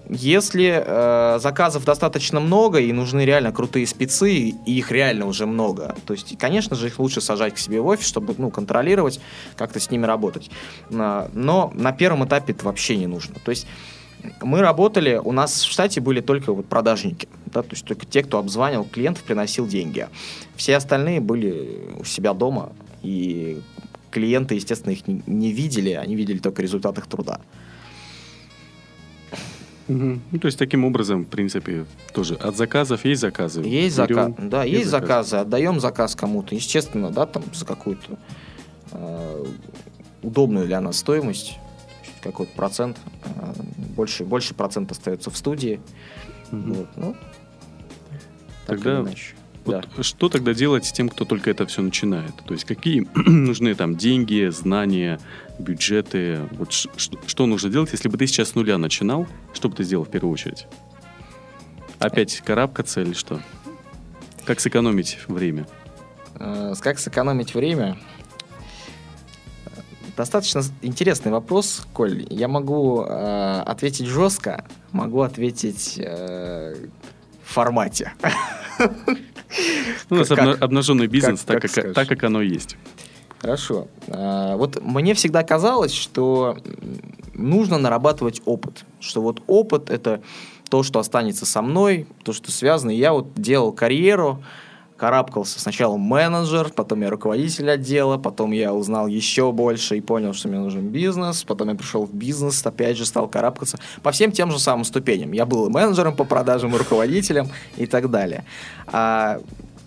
Если 0.09 0.83
э, 0.85 1.39
заказов 1.39 1.85
достаточно 1.85 2.41
много 2.41 2.79
и 2.79 2.93
нужны 2.93 3.25
реально 3.27 3.53
крутые 3.53 3.87
спецы, 3.87 4.33
и 4.33 4.79
их 4.79 4.91
реально 4.91 5.27
уже 5.27 5.47
много, 5.47 5.95
то 6.07 6.15
есть, 6.15 6.39
конечно 6.39 6.77
же, 6.77 6.87
их 6.87 6.99
лучше 6.99 7.21
сажать 7.21 7.55
к 7.55 7.59
себе 7.59 7.81
в 7.81 7.87
офис, 7.87 8.07
чтобы 8.07 8.35
ну, 8.39 8.51
контролировать, 8.51 9.21
как-то 9.57 9.79
с 9.79 9.91
ними 9.91 10.07
работать. 10.07 10.51
Но 10.89 11.71
на 11.75 11.93
первом 11.93 12.25
этапе 12.25 12.53
это 12.55 12.65
вообще 12.65 12.97
не 12.97 13.07
нужно. 13.07 13.35
То 13.45 13.51
есть 13.51 13.67
мы 14.41 14.61
работали, 14.61 15.21
у 15.23 15.33
нас 15.33 15.63
в 15.63 15.71
штате 15.71 16.01
были 16.01 16.21
только 16.21 16.53
вот 16.53 16.67
продажники, 16.67 17.29
да, 17.47 17.63
то 17.63 17.71
есть 17.73 17.85
только 17.85 18.07
те, 18.07 18.23
кто 18.23 18.39
обзванивал 18.39 18.85
клиентов, 18.85 19.25
приносил 19.25 19.67
деньги. 19.67 20.09
Все 20.57 20.77
остальные 20.77 21.21
были 21.21 21.91
у 21.99 22.05
себя 22.05 22.33
дома, 22.33 22.73
и 23.03 23.61
клиенты, 24.17 24.55
естественно, 24.55 24.93
их 24.93 25.07
не, 25.07 25.53
видели, 25.53 25.91
они 25.91 26.17
видели 26.17 26.39
только 26.39 26.63
результат 26.63 26.97
их 26.97 27.07
труда. 27.07 27.39
Угу. 29.89 30.21
Ну, 30.33 30.39
то 30.39 30.47
есть 30.47 30.59
таким 30.59 30.87
образом, 30.87 31.27
в 31.27 31.29
принципе, 31.29 31.85
тоже 32.15 32.35
от 32.37 32.57
заказов 32.57 33.05
есть 33.05 33.21
заказы. 33.21 33.61
Есть 33.61 33.95
заказы, 33.95 34.35
да, 34.39 34.65
есть, 34.65 34.79
есть 34.79 34.91
заказы. 34.91 35.29
заказы, 35.29 35.37
отдаем 35.37 35.81
заказ 35.81 36.17
кому-то, 36.17 36.55
естественно, 36.55 37.11
да, 37.11 37.27
там 37.27 37.45
за 37.53 37.67
какую-то 37.67 38.19
э, 38.93 39.45
удобную 40.23 40.65
для 40.65 40.81
нас 40.81 40.97
стоимость, 40.97 41.59
какой-то 42.23 42.53
процент, 42.57 42.97
э, 43.23 43.29
больше, 43.95 44.25
больше 44.25 44.55
процент 44.55 44.91
остается 44.93 45.31
в 45.31 45.37
студии. 45.37 45.79
Угу. 46.51 46.73
Вот, 46.73 46.89
ну, 46.97 47.17
Тогда 48.67 49.05
вот 49.67 49.87
да. 49.97 50.03
Что 50.03 50.29
тогда 50.29 50.55
делать 50.55 50.85
с 50.85 50.93
тем, 50.93 51.09
кто 51.09 51.25
только 51.25 51.51
это 51.51 51.67
все 51.67 51.83
начинает? 51.83 52.35
То 52.47 52.55
есть 52.55 52.65
какие 52.65 53.07
нужны 53.15 53.75
там 53.75 53.97
деньги, 53.97 54.49
знания, 54.51 55.21
бюджеты? 55.59 56.41
Вот 56.53 56.73
что 56.73 57.47
нужно 57.47 57.71
делать, 57.71 57.91
если 57.93 58.09
бы 58.09 58.17
ты 58.17 58.27
сейчас 58.27 58.51
с 58.51 58.55
нуля 58.55 58.79
начинал? 58.79 59.27
Что 59.53 59.69
бы 59.69 59.77
ты 59.77 59.85
сделал 59.85 60.05
в 60.05 60.11
первую 60.11 60.33
очередь? 60.33 60.67
Опять 61.99 62.41
карабкаться 62.45 63.03
или 63.03 63.13
что? 63.13 63.41
Как 64.45 64.61
сэкономить 64.61 65.19
время? 65.29 65.67
Э, 66.39 66.75
как 66.81 66.99
сэкономить 66.99 67.55
время? 67.55 67.97
Достаточно 70.17 70.63
интересный 70.81 71.31
вопрос, 71.31 71.87
Коль. 71.93 72.27
Я 72.31 72.49
могу 72.49 73.03
э, 73.03 73.63
ответить 73.67 74.07
жестко, 74.07 74.65
могу 74.93 75.21
ответить 75.21 75.99
э, 75.99 76.75
в 77.45 77.53
формате. 77.53 78.13
У 80.11 80.15
нас 80.15 80.31
обнаженный 80.31 81.07
бизнес, 81.07 81.41
так 81.43 81.63
как 82.09 82.25
оно 82.25 82.43
есть. 82.43 82.77
Хорошо. 83.39 83.89
А, 84.09 84.57
вот 84.57 84.83
мне 84.83 85.15
всегда 85.15 85.43
казалось, 85.43 85.93
что 85.93 86.57
нужно 87.35 87.79
нарабатывать 87.79 88.41
опыт. 88.45 88.85
Что 88.99 89.21
вот 89.21 89.43
опыт 89.47 89.91
это 89.91 90.23
то, 90.69 90.83
что 90.83 90.99
останется 90.99 91.47
со 91.47 91.63
мной, 91.63 92.07
то, 92.25 92.33
что 92.33 92.51
связано. 92.51 92.91
Я 92.91 93.13
вот 93.13 93.35
делал 93.35 93.73
карьеру, 93.73 94.43
карабкался 94.97 95.61
сначала 95.61 95.97
менеджер, 95.97 96.71
потом 96.75 97.03
я 97.03 97.11
руководитель 97.11 97.71
отдела, 97.71 98.17
потом 98.17 98.53
я 98.53 98.73
узнал 98.73 99.07
еще 99.07 99.53
больше 99.53 99.97
и 99.97 100.01
понял, 100.01 100.33
что 100.33 100.49
мне 100.49 100.59
нужен 100.59 100.89
бизнес, 100.89 101.45
потом 101.45 101.69
я 101.69 101.75
пришел 101.75 102.07
в 102.07 102.15
бизнес, 102.15 102.65
опять 102.65 102.97
же 102.97 103.05
стал 103.05 103.29
карабкаться 103.29 103.79
по 104.03 104.11
всем 104.11 104.33
тем 104.33 104.51
же 104.51 104.59
самым 104.59 104.85
ступеням. 104.85 105.33
Я 105.33 105.47
был 105.47 105.67
и 105.67 105.71
менеджером 105.71 106.17
по 106.17 106.25
продажам, 106.25 106.75
и 106.75 106.79
руководителем 106.79 107.49
и 107.77 107.87
так 107.87 108.11
далее. 108.11 108.45
А, 108.87 109.41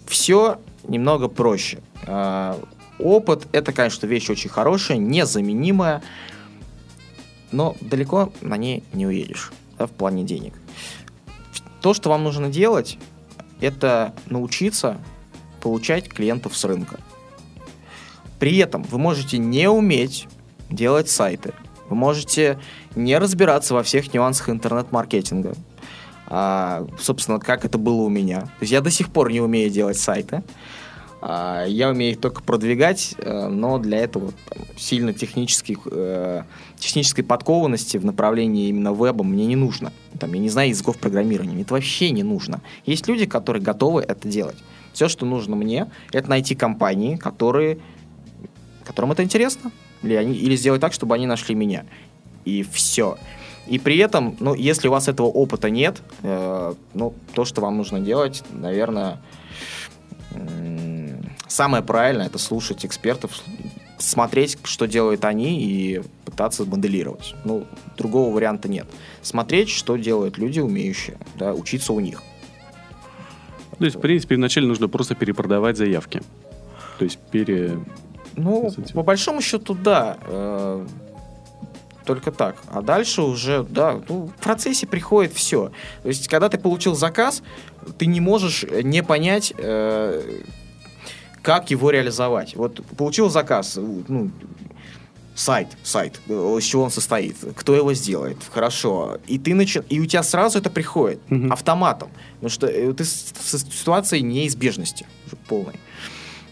все 0.08 0.60
немного 0.88 1.28
проще. 1.28 1.80
А, 2.06 2.60
опыт— 3.00 3.48
это, 3.52 3.74
конечно, 3.74 4.06
вещь 4.06 4.30
очень 4.30 4.50
хорошая, 4.50 4.98
незаменимая, 4.98 6.02
но 7.52 7.76
далеко 7.82 8.32
на 8.42 8.58
ней 8.58 8.84
не 8.94 9.08
уедешь 9.08 9.52
да, 9.78 9.88
в 9.88 9.92
плане 9.92 10.24
денег. 10.24 10.54
То, 11.82 11.94
что 11.94 12.10
вам 12.10 12.24
нужно 12.24 12.50
делать, 12.50 13.00
это 13.62 14.14
научиться 14.28 14.98
получать 15.62 16.10
клиентов 16.10 16.56
с 16.56 16.64
рынка. 16.66 17.00
При 18.40 18.58
этом 18.58 18.84
вы 18.84 18.98
можете 18.98 19.38
не 19.38 19.70
уметь 19.70 20.28
делать 20.70 21.10
сайты, 21.10 21.54
вы 21.90 21.96
можете 21.96 22.60
не 22.96 23.18
разбираться 23.18 23.74
во 23.74 23.84
всех 23.84 24.14
нюансах 24.14 24.50
интернет-маркетинга. 24.50 25.56
А, 26.28 26.86
собственно, 27.00 27.40
как 27.40 27.66
это 27.66 27.78
было 27.78 28.04
у 28.04 28.10
меня. 28.10 28.42
То 28.42 28.62
есть 28.62 28.72
я 28.72 28.82
до 28.82 28.92
сих 28.92 29.10
пор 29.10 29.32
не 29.32 29.42
умею 29.42 29.72
делать 29.72 29.98
сайты. 29.98 30.44
А, 31.22 31.66
я 31.66 31.90
умею 31.90 32.14
их 32.14 32.22
только 32.22 32.42
продвигать, 32.42 33.16
э, 33.18 33.48
но 33.48 33.78
для 33.78 33.98
этого 33.98 34.32
там, 34.50 34.64
сильно 34.78 35.14
технических, 35.14 35.80
э, 35.92 36.44
технической 36.78 37.26
подкованности 37.26 37.98
в 37.98 38.06
направлении 38.06 38.70
именно 38.70 38.94
веба 38.94 39.24
мне 39.24 39.46
не 39.46 39.58
нужно. 39.58 39.92
Там, 40.18 40.34
я 40.34 40.40
не 40.40 40.50
знаю 40.50 40.70
языков 40.70 40.98
программирования, 40.98 41.54
мне 41.54 41.64
это 41.64 41.74
вообще 41.74 42.12
не 42.12 42.24
нужно. 42.24 42.62
Есть 42.86 43.08
люди, 43.08 43.26
которые 43.26 43.62
готовы 43.62 44.02
это 44.02 44.28
делать. 44.30 44.58
Все, 44.94 45.10
что 45.10 45.26
нужно 45.26 45.56
мне, 45.56 45.92
это 46.14 46.30
найти 46.30 46.56
компании, 46.56 47.18
которые, 47.18 47.80
которым 48.86 49.12
это 49.12 49.22
интересно, 49.22 49.72
или, 50.04 50.14
они, 50.14 50.34
или 50.34 50.56
сделать 50.56 50.80
так, 50.80 50.94
чтобы 50.94 51.16
они 51.16 51.28
нашли 51.28 51.54
меня. 51.54 51.86
И 52.46 52.66
все. 52.72 53.18
И 53.68 53.78
при 53.78 53.98
этом, 53.98 54.38
ну, 54.40 54.56
если 54.56 54.88
у 54.88 54.92
вас 54.92 55.10
этого 55.10 55.28
опыта 55.28 55.70
нет, 55.70 56.02
э, 56.24 56.74
ну, 56.94 57.14
то, 57.34 57.44
что 57.44 57.60
вам 57.60 57.76
нужно 57.78 58.00
делать, 58.00 58.42
наверное, 58.52 59.20
самое 61.50 61.84
правильное 61.84 62.28
это 62.28 62.38
слушать 62.38 62.86
экспертов, 62.86 63.44
смотреть, 63.98 64.58
что 64.64 64.86
делают 64.86 65.26
они, 65.26 65.62
и 65.62 66.02
пытаться 66.24 66.64
моделировать. 66.64 67.36
Ну, 67.44 67.68
другого 67.98 68.34
варианта 68.34 68.70
нет. 68.70 68.88
Смотреть, 69.22 69.70
что 69.70 69.98
делают 69.98 70.38
люди, 70.38 70.60
умеющие, 70.60 71.18
да, 71.36 71.54
учиться 71.54 71.92
у 71.92 72.00
них. 72.00 72.24
То 73.78 73.86
есть, 73.86 73.98
в 73.98 74.00
принципе, 74.00 74.36
вначале 74.36 74.68
нужно 74.68 74.88
просто 74.88 75.16
перепродавать 75.16 75.78
заявки. 75.78 76.22
То 76.98 77.06
есть 77.06 77.18
пере... 77.32 77.80
Ну, 78.36 78.72
по 78.94 79.04
большому 79.04 79.42
счету, 79.42 79.74
да. 79.74 80.18
Э, 80.28 80.86
только 82.06 82.32
так. 82.32 82.58
А 82.68 82.82
дальше 82.82 83.22
уже, 83.22 83.64
да, 83.64 84.02
ну, 84.10 84.28
в 84.28 84.44
процессе 84.44 84.86
приходит 84.86 85.34
все. 85.34 85.72
То 86.04 86.10
есть, 86.10 86.28
когда 86.28 86.50
ты 86.50 86.58
получил 86.58 86.96
заказ, 86.96 87.42
ты 87.98 88.06
не 88.06 88.20
можешь 88.20 88.66
не 88.84 89.04
понять, 89.04 89.54
э, 89.58 90.42
как 91.42 91.72
его 91.72 91.90
реализовать. 91.90 92.56
Вот 92.56 92.84
получил 92.98 93.30
заказ, 93.30 93.78
ну, 93.78 94.32
сайт, 95.40 95.68
сайт, 95.84 96.20
из 96.28 96.64
чего 96.64 96.84
он 96.84 96.92
состоит, 96.92 97.38
кто 97.56 97.74
его 97.76 97.94
сделает, 97.94 98.38
хорошо, 98.50 99.20
и 99.26 99.40
ты 99.40 99.56
начи... 99.56 99.82
и 99.90 100.00
у 100.00 100.06
тебя 100.06 100.22
сразу 100.22 100.60
это 100.60 100.70
приходит 100.70 101.20
mm-hmm. 101.30 101.54
автоматом, 101.54 102.10
потому 102.36 102.50
что 102.50 102.68
э, 102.68 102.94
ты 102.94 103.06
с 103.06 103.34
ситуацией 103.72 104.22
неизбежности 104.22 105.06
полной. 105.48 105.76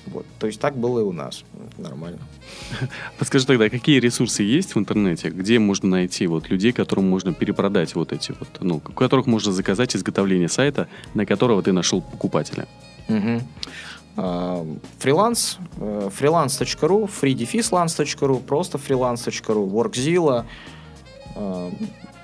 Вот, 0.06 0.26
то 0.40 0.48
есть 0.48 0.62
так 0.62 0.78
было 0.78 1.02
и 1.02 1.04
у 1.04 1.12
нас, 1.12 1.44
нормально. 1.78 2.20
Подскажи 3.20 3.46
тогда, 3.46 3.70
какие 3.70 4.00
ресурсы 4.00 4.44
есть 4.44 4.74
в 4.74 4.80
интернете, 4.80 5.30
где 5.30 5.60
можно 5.60 5.90
найти 5.90 6.28
вот 6.28 6.50
людей, 6.50 6.72
которым 6.72 7.10
можно 7.10 7.34
перепродать 7.34 7.94
вот 7.94 8.14
эти 8.14 8.34
вот, 8.40 8.48
ну, 8.62 8.76
у 8.78 8.80
которых 8.80 9.26
можно 9.28 9.52
заказать 9.52 9.98
изготовление 9.98 10.48
сайта, 10.48 10.88
на 11.14 11.26
которого 11.26 11.62
ты 11.62 11.74
нашел 11.74 12.02
покупателя? 12.02 12.68
Угу. 13.10 13.42
Фриланс, 14.18 15.60
freelance.ru, 15.80 17.10
freedefisLance.ru, 17.22 18.42
просто 18.42 18.78
freelance.ru, 18.78 19.70
Workzilla, 19.70 20.46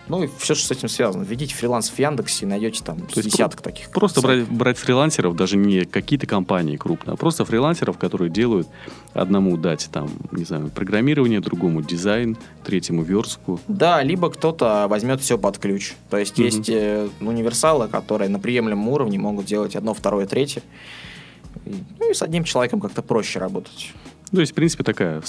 ну 0.08 0.24
и 0.24 0.30
все, 0.38 0.54
что 0.54 0.68
с 0.68 0.72
этим 0.72 0.90
связано. 0.90 1.24
Введите 1.24 1.56
фриланс 1.56 1.90
в 1.90 1.98
Яндексе 1.98 2.46
и 2.46 2.48
найдете 2.48 2.84
там 2.84 3.00
То 3.02 3.22
десяток 3.22 3.62
про- 3.62 3.72
таких. 3.72 3.90
Просто 3.90 4.22
брать, 4.22 4.50
брать 4.50 4.78
фрилансеров, 4.78 5.36
даже 5.36 5.56
не 5.56 5.86
какие-то 5.86 6.28
компании 6.28 6.76
крупные, 6.76 7.14
а 7.14 7.18
просто 7.18 7.46
фрилансеров, 7.46 7.98
которые 7.98 8.30
делают 8.30 8.68
одному 9.14 9.56
дать 9.56 9.90
там, 9.92 10.10
не 10.32 10.44
знаю, 10.44 10.70
программирование, 10.70 11.40
другому 11.40 11.82
дизайн, 11.82 12.38
третьему 12.66 13.04
верстку. 13.04 13.62
Да, 13.68 14.04
либо 14.04 14.30
кто-то 14.30 14.88
возьмет 14.90 15.22
все 15.22 15.38
под 15.38 15.58
ключ. 15.58 15.94
То 16.10 16.18
есть 16.18 16.38
mm-hmm. 16.38 16.44
есть 16.44 16.70
э, 16.70 17.08
универсалы, 17.22 17.88
которые 17.88 18.30
на 18.30 18.40
приемлемом 18.40 18.90
уровне 18.90 19.18
могут 19.18 19.46
делать 19.46 19.76
одно, 19.76 19.94
второе, 19.94 20.26
третье. 20.26 20.64
Ну 22.00 22.12
и 22.12 22.14
с 22.14 22.22
одним 22.22 22.44
человеком 22.44 22.80
как-то 22.80 23.02
проще 23.02 23.40
работать. 23.40 23.94
То 24.32 24.40
есть, 24.40 24.54
в 24.54 24.56
принципе, 24.56 24.84
такая 24.84 25.22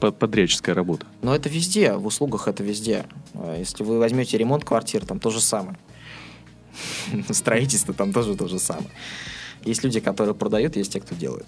подрядческая 0.00 0.74
работа. 0.74 1.06
Но 1.22 1.34
это 1.34 1.48
везде, 1.48 1.92
в 1.92 2.06
услугах 2.06 2.48
это 2.48 2.64
везде. 2.64 3.06
А 3.34 3.56
если 3.56 3.84
вы 3.84 3.98
возьмете 3.98 4.36
ремонт 4.36 4.64
квартир, 4.64 5.06
там 5.06 5.20
то 5.20 5.30
же 5.30 5.40
самое. 5.40 5.78
Строительство 7.30 7.94
там 7.94 8.12
тоже 8.12 8.34
то 8.34 8.48
же 8.48 8.58
самое. 8.58 8.90
Есть 9.64 9.84
люди, 9.84 10.00
которые 10.00 10.34
продают, 10.34 10.76
есть 10.76 10.92
те, 10.92 11.00
кто 11.00 11.14
делает. 11.14 11.46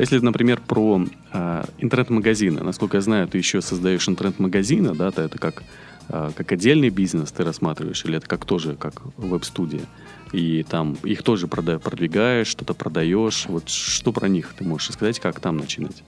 Если, 0.00 0.18
например, 0.18 0.60
про 0.66 1.04
э, 1.32 1.64
интернет-магазины, 1.78 2.62
насколько 2.62 2.96
я 2.96 3.00
знаю, 3.02 3.28
ты 3.28 3.38
еще 3.38 3.60
создаешь 3.60 4.08
интернет-магазины, 4.08 4.94
да, 4.94 5.10
то 5.10 5.20
это 5.20 5.38
как, 5.38 5.62
э, 6.08 6.30
как 6.34 6.52
отдельный 6.52 6.88
бизнес 6.88 7.30
ты 7.32 7.44
рассматриваешь, 7.44 8.04
или 8.06 8.16
это 8.16 8.26
как 8.26 8.44
тоже 8.44 8.76
как 8.76 9.02
веб-студия? 9.16 9.86
и 10.32 10.62
там 10.62 10.96
их 11.02 11.22
тоже 11.22 11.48
продвигаешь, 11.48 12.46
что-то 12.46 12.74
продаешь. 12.74 13.46
Вот 13.48 13.68
что 13.68 14.12
про 14.12 14.28
них 14.28 14.54
ты 14.56 14.64
можешь 14.64 14.90
сказать, 14.90 15.18
как 15.18 15.40
там 15.40 15.56
начинать? 15.56 16.04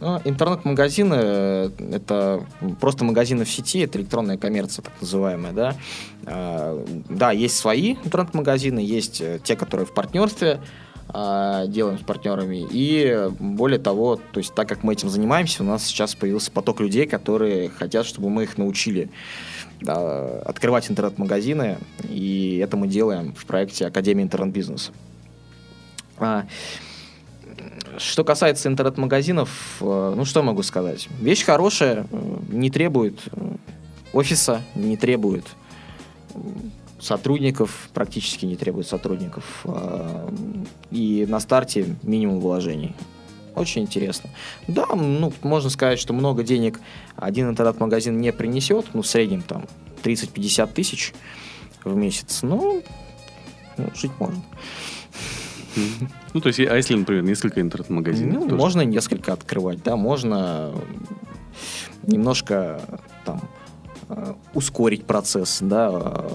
Ну, 0.00 0.18
интернет-магазины 0.24 1.14
э,— 1.14 1.70
это 1.92 2.46
просто 2.80 3.04
магазины 3.04 3.44
в 3.44 3.50
сети, 3.50 3.80
это 3.80 3.98
электронная 3.98 4.38
коммерция, 4.38 4.82
так 4.82 4.94
называемая, 5.00 5.52
да. 5.52 5.76
А, 6.24 6.86
да, 7.08 7.32
есть 7.32 7.56
свои 7.56 7.96
интернет-магазины, 8.04 8.78
есть 8.78 9.20
э, 9.20 9.40
те, 9.44 9.56
которые 9.56 9.86
в 9.86 9.92
партнерстве 9.92 10.60
делаем 11.12 11.98
с 11.98 12.02
партнерами. 12.02 12.66
И 12.70 13.28
более 13.38 13.78
того, 13.78 14.16
то 14.16 14.38
есть 14.38 14.54
так 14.54 14.68
как 14.68 14.82
мы 14.82 14.92
этим 14.92 15.08
занимаемся, 15.08 15.62
у 15.62 15.66
нас 15.66 15.84
сейчас 15.84 16.14
появился 16.14 16.50
поток 16.50 16.80
людей, 16.80 17.06
которые 17.06 17.68
хотят, 17.70 18.06
чтобы 18.06 18.30
мы 18.30 18.44
их 18.44 18.58
научили 18.58 19.10
да, 19.80 20.40
открывать 20.40 20.90
интернет-магазины, 20.90 21.78
и 22.08 22.60
это 22.62 22.76
мы 22.76 22.86
делаем 22.86 23.34
в 23.34 23.46
проекте 23.46 23.86
Академии 23.86 24.22
интернет-бизнеса. 24.22 24.92
А, 26.18 26.46
что 27.98 28.24
касается 28.24 28.68
интернет-магазинов, 28.68 29.78
э, 29.80 30.14
ну 30.16 30.24
что 30.24 30.42
могу 30.42 30.62
сказать? 30.62 31.08
Вещь 31.20 31.44
хорошая, 31.44 32.06
э, 32.10 32.36
не 32.50 32.70
требует 32.70 33.20
э, 33.32 33.56
офиса, 34.12 34.62
не 34.74 34.96
требует 34.96 35.44
сотрудников, 37.00 37.88
практически 37.94 38.46
не 38.46 38.56
требует 38.56 38.86
сотрудников. 38.86 39.64
И 40.90 41.26
на 41.28 41.40
старте 41.40 41.96
минимум 42.02 42.40
вложений. 42.40 42.94
Очень 43.54 43.82
интересно. 43.82 44.30
Да, 44.68 44.86
ну, 44.94 45.32
можно 45.42 45.70
сказать, 45.70 45.98
что 45.98 46.12
много 46.12 46.42
денег 46.42 46.80
один 47.16 47.48
интернет-магазин 47.48 48.18
не 48.18 48.32
принесет, 48.32 48.86
ну, 48.94 49.02
в 49.02 49.06
среднем 49.06 49.42
там 49.42 49.66
30-50 50.02 50.72
тысяч 50.72 51.12
в 51.84 51.94
месяц, 51.96 52.42
но 52.42 52.80
ну, 53.76 53.90
жить 53.94 54.12
можно. 54.18 54.42
Ну, 56.32 56.40
то 56.40 56.48
есть, 56.48 56.60
а 56.60 56.76
если, 56.76 56.94
например, 56.94 57.22
несколько 57.22 57.60
интернет-магазинов? 57.60 58.46
Ну, 58.46 58.56
можно 58.56 58.82
несколько 58.82 59.32
открывать, 59.32 59.82
да, 59.82 59.96
можно 59.96 60.72
немножко 62.02 62.80
там 63.24 63.42
э, 64.08 64.34
ускорить 64.54 65.04
процесс, 65.04 65.58
да, 65.60 66.26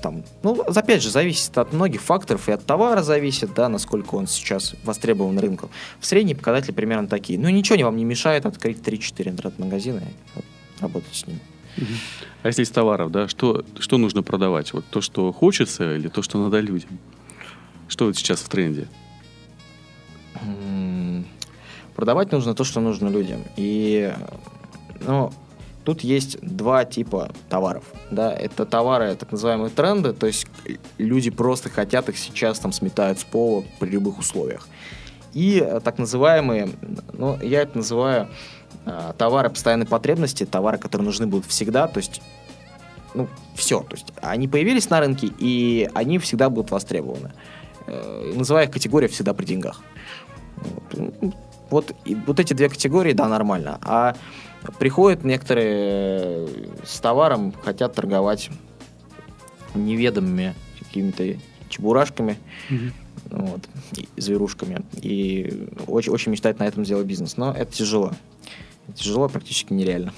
там, 0.00 0.24
ну, 0.42 0.60
опять 0.62 1.02
же, 1.02 1.10
зависит 1.10 1.56
от 1.58 1.72
многих 1.72 2.00
факторов, 2.00 2.48
и 2.48 2.52
от 2.52 2.64
товара 2.64 3.02
зависит, 3.02 3.54
да, 3.54 3.68
насколько 3.68 4.14
он 4.14 4.26
сейчас 4.26 4.74
востребован 4.84 5.38
рынком. 5.38 5.70
В 6.00 6.06
средние 6.06 6.36
показатели 6.36 6.72
примерно 6.72 7.08
такие. 7.08 7.38
Ну, 7.38 7.48
ничего 7.48 7.76
не 7.76 7.84
вам 7.84 7.96
не 7.96 8.04
мешает 8.04 8.46
открыть 8.46 8.78
3-4 8.78 9.28
интернет-магазина 9.30 10.00
и 10.00 10.40
работать 10.80 11.14
с 11.14 11.26
ними. 11.26 11.40
А 12.42 12.48
если 12.48 12.62
из 12.62 12.70
товаров, 12.70 13.10
да, 13.10 13.28
что, 13.28 13.64
что 13.78 13.98
нужно 13.98 14.22
продавать? 14.22 14.72
Вот 14.72 14.84
то, 14.90 15.00
что 15.00 15.32
хочется, 15.32 15.94
или 15.94 16.08
то, 16.08 16.22
что 16.22 16.42
надо 16.42 16.60
людям? 16.60 16.98
Что 17.88 18.06
вот 18.06 18.16
сейчас 18.16 18.40
в 18.40 18.48
тренде? 18.48 18.88
Продавать 21.94 22.32
нужно 22.32 22.54
то, 22.54 22.64
что 22.64 22.80
нужно 22.80 23.08
людям. 23.08 23.42
И, 23.56 24.12
ну, 25.00 25.32
тут 25.84 26.02
есть 26.02 26.38
два 26.40 26.84
типа 26.84 27.30
товаров. 27.48 27.84
Да, 28.10 28.32
это 28.32 28.66
товары, 28.66 29.14
так 29.14 29.32
называемые 29.32 29.70
тренды, 29.70 30.12
то 30.12 30.26
есть 30.26 30.46
люди 30.98 31.30
просто 31.30 31.68
хотят 31.68 32.08
их 32.08 32.18
сейчас 32.18 32.58
там 32.58 32.72
сметают 32.72 33.18
с 33.18 33.24
пола 33.24 33.64
при 33.78 33.90
любых 33.90 34.18
условиях. 34.18 34.68
И 35.32 35.64
э, 35.64 35.80
так 35.80 35.98
называемые, 35.98 36.70
ну, 37.12 37.38
я 37.40 37.62
это 37.62 37.78
называю 37.78 38.28
э, 38.84 39.12
товары 39.16 39.48
постоянной 39.50 39.86
потребности, 39.86 40.44
товары, 40.44 40.78
которые 40.78 41.06
нужны 41.06 41.26
будут 41.26 41.46
всегда, 41.46 41.86
то 41.86 41.98
есть 41.98 42.20
ну, 43.14 43.28
все. 43.54 43.80
То 43.80 43.96
есть 43.96 44.12
они 44.22 44.48
появились 44.48 44.90
на 44.90 45.00
рынке, 45.00 45.30
и 45.38 45.88
они 45.94 46.18
всегда 46.18 46.50
будут 46.50 46.70
востребованы. 46.70 47.32
Э, 47.86 48.32
называя 48.34 48.66
их 48.66 48.70
категория 48.70 49.08
всегда 49.08 49.34
при 49.34 49.46
деньгах. 49.46 49.80
Вот, 50.56 51.34
вот, 51.70 51.94
и 52.04 52.14
вот 52.14 52.40
эти 52.40 52.52
две 52.52 52.68
категории, 52.68 53.12
да, 53.12 53.28
нормально. 53.28 53.78
А 53.82 54.14
приходят 54.78 55.24
некоторые 55.24 56.48
с 56.84 57.00
товаром, 57.00 57.52
хотят 57.52 57.94
торговать 57.94 58.50
неведомыми 59.74 60.54
какими-то 60.78 61.36
чебурашками, 61.68 62.36
mm-hmm. 62.68 62.92
вот, 63.30 63.60
и 63.96 64.20
зверушками. 64.20 64.82
И 65.00 65.68
очень, 65.86 66.12
очень 66.12 66.32
мечтает 66.32 66.58
на 66.58 66.64
этом 66.64 66.84
сделать 66.84 67.06
бизнес. 67.06 67.36
Но 67.36 67.52
это 67.52 67.72
тяжело. 67.72 68.12
Тяжело, 68.94 69.28
практически 69.28 69.72
нереально. 69.72 70.12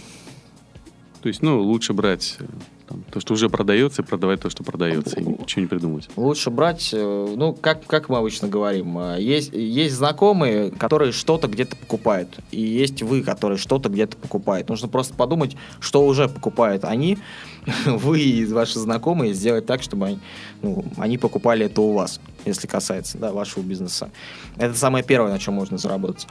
То 1.20 1.28
есть, 1.28 1.42
ну, 1.42 1.60
лучше 1.60 1.92
брать 1.92 2.36
э, 2.40 2.46
там, 2.86 3.04
то, 3.10 3.20
что 3.20 3.34
уже 3.34 3.48
продается, 3.48 4.02
продавать 4.02 4.40
то, 4.40 4.50
что 4.50 4.64
продается, 4.64 5.20
и 5.20 5.24
ничего 5.24 5.62
не 5.62 5.66
придумать. 5.66 6.08
Лучше 6.16 6.50
брать, 6.50 6.90
э, 6.92 7.34
ну, 7.36 7.52
как, 7.54 7.86
как 7.86 8.08
мы 8.08 8.18
обычно 8.18 8.48
говорим, 8.48 8.98
э, 8.98 9.16
есть, 9.20 9.52
есть 9.52 9.94
знакомые, 9.94 10.70
которые 10.70 11.12
что-то 11.12 11.48
где-то 11.48 11.76
покупают, 11.76 12.38
и 12.50 12.60
есть 12.60 13.02
вы, 13.02 13.22
которые 13.22 13.58
что-то 13.58 13.88
где-то 13.88 14.16
покупают. 14.16 14.68
Нужно 14.68 14.88
просто 14.88 15.14
подумать, 15.14 15.56
что 15.80 16.04
уже 16.06 16.28
покупают 16.28 16.84
они, 16.84 17.18
вы 17.86 18.20
и 18.20 18.44
ваши 18.46 18.78
знакомые, 18.78 19.34
сделать 19.34 19.66
так, 19.66 19.82
чтобы 19.82 20.06
они, 20.06 20.18
ну, 20.62 20.84
они 20.96 21.18
покупали 21.18 21.66
это 21.66 21.80
у 21.80 21.92
вас, 21.92 22.20
если 22.44 22.66
касается 22.66 23.18
да, 23.18 23.32
вашего 23.32 23.62
бизнеса. 23.62 24.10
Это 24.56 24.74
самое 24.74 25.04
первое, 25.04 25.32
на 25.32 25.38
чем 25.38 25.54
можно 25.54 25.78
заработать. 25.78 26.26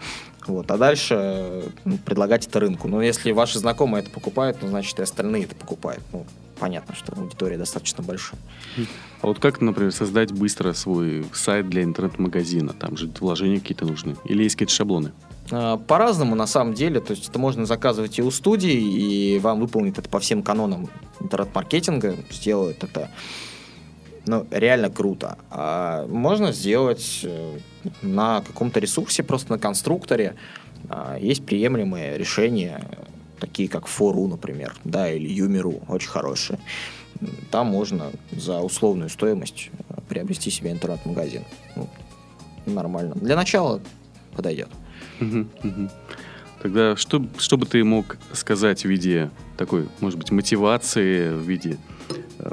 Вот. 0.45 0.69
А 0.71 0.77
дальше 0.77 1.63
ну, 1.85 1.97
предлагать 1.97 2.47
это 2.47 2.59
рынку. 2.59 2.87
Но 2.87 3.01
если 3.01 3.31
ваши 3.31 3.59
знакомые 3.59 4.03
это 4.03 4.11
покупают, 4.11 4.57
ну, 4.61 4.67
значит, 4.67 4.99
и 4.99 5.03
остальные 5.03 5.43
это 5.43 5.55
покупают. 5.55 6.03
Ну, 6.11 6.25
понятно, 6.59 6.95
что 6.95 7.13
аудитория 7.15 7.57
достаточно 7.57 8.03
большая. 8.03 8.39
А 9.21 9.27
вот 9.27 9.39
как, 9.39 9.61
например, 9.61 9.91
создать 9.91 10.31
быстро 10.31 10.73
свой 10.73 11.25
сайт 11.33 11.69
для 11.69 11.83
интернет-магазина? 11.83 12.73
Там 12.73 12.97
же 12.97 13.09
вложения 13.19 13.59
какие-то 13.59 13.85
нужны. 13.85 14.15
Или 14.25 14.43
есть 14.43 14.55
какие-то 14.55 14.73
шаблоны? 14.73 15.11
А, 15.51 15.77
по-разному, 15.77 16.35
на 16.35 16.47
самом 16.47 16.73
деле. 16.73 16.99
То 16.99 17.11
есть 17.11 17.29
это 17.29 17.39
можно 17.39 17.65
заказывать 17.65 18.17
и 18.19 18.21
у 18.21 18.31
студии, 18.31 18.73
и 18.73 19.39
вам 19.39 19.59
выполнит 19.59 19.97
это 19.99 20.09
по 20.09 20.19
всем 20.19 20.43
канонам 20.43 20.89
интернет-маркетинга, 21.19 22.15
сделают 22.29 22.83
это 22.83 23.09
ну, 24.25 24.45
реально 24.51 24.89
круто. 24.89 25.37
А 25.49 26.07
можно 26.07 26.51
сделать 26.51 27.21
э, 27.23 27.57
на 28.01 28.41
каком-то 28.41 28.79
ресурсе, 28.79 29.23
просто 29.23 29.51
на 29.51 29.59
конструкторе. 29.59 30.35
А, 30.89 31.17
есть 31.19 31.45
приемлемые 31.45 32.17
решения 32.17 32.87
такие 33.39 33.67
как 33.67 33.87
Фору, 33.87 34.27
например, 34.27 34.75
да, 34.83 35.11
или 35.11 35.27
Юмиру, 35.27 35.81
очень 35.87 36.09
хорошие. 36.09 36.59
Там 37.49 37.67
можно 37.67 38.11
за 38.31 38.61
условную 38.61 39.09
стоимость 39.09 39.69
э, 39.89 39.95
приобрести 40.07 40.51
себе 40.51 40.71
интернет-магазин. 40.71 41.43
Ну, 41.75 41.89
нормально. 42.65 43.15
Для 43.15 43.35
начала 43.35 43.81
подойдет. 44.35 44.69
Тогда 46.61 46.95
что, 46.95 47.25
что 47.39 47.57
бы 47.57 47.65
ты 47.65 47.83
мог 47.83 48.17
сказать 48.33 48.83
в 48.83 48.87
виде 48.87 49.31
такой, 49.57 49.87
может 49.99 50.19
быть, 50.19 50.29
мотивации, 50.31 51.29
в 51.29 51.41
виде 51.41 51.79
э, 52.37 52.51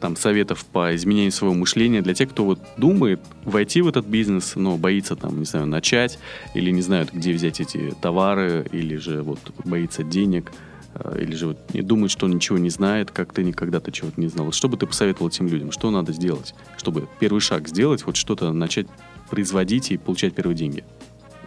там, 0.00 0.16
советов 0.16 0.64
по 0.66 0.94
изменению 0.94 1.32
своего 1.32 1.54
мышления 1.54 2.02
для 2.02 2.14
тех, 2.14 2.30
кто 2.30 2.44
вот 2.44 2.60
думает 2.76 3.20
войти 3.44 3.80
в 3.80 3.88
этот 3.88 4.06
бизнес, 4.06 4.54
но 4.54 4.76
боится 4.76 5.16
там, 5.16 5.38
не 5.38 5.44
знаю, 5.44 5.66
начать, 5.66 6.18
или 6.54 6.70
не 6.70 6.82
знают, 6.82 7.12
где 7.12 7.32
взять 7.32 7.60
эти 7.60 7.94
товары, 8.02 8.66
или 8.70 8.96
же 8.96 9.22
вот 9.22 9.38
боится 9.64 10.02
денег, 10.02 10.52
э, 10.94 11.22
или 11.22 11.34
же 11.34 11.48
вот 11.48 11.74
не 11.74 11.80
думает, 11.80 12.10
что 12.10 12.28
ничего 12.28 12.58
не 12.58 12.70
знает, 12.70 13.10
как 13.10 13.32
ты 13.32 13.44
никогда-то 13.44 13.90
чего-то 13.92 14.20
не 14.20 14.28
знал. 14.28 14.52
Что 14.52 14.68
бы 14.68 14.76
ты 14.76 14.86
посоветовал 14.86 15.28
этим 15.28 15.48
людям? 15.48 15.72
Что 15.72 15.90
надо 15.90 16.12
сделать, 16.12 16.54
чтобы 16.76 17.08
первый 17.18 17.40
шаг 17.40 17.66
сделать, 17.66 18.04
вот 18.04 18.16
что-то 18.16 18.52
начать 18.52 18.86
производить 19.30 19.90
и 19.90 19.96
получать 19.96 20.34
первые 20.34 20.56
деньги? 20.56 20.84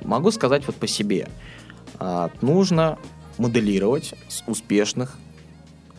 Могу 0.04 0.32
сказать 0.32 0.66
вот 0.68 0.76
по 0.76 0.88
себе. 0.88 1.30
А, 2.00 2.32
нужно 2.42 2.98
моделировать 3.38 4.14
с 4.28 4.44
успешных 4.48 5.18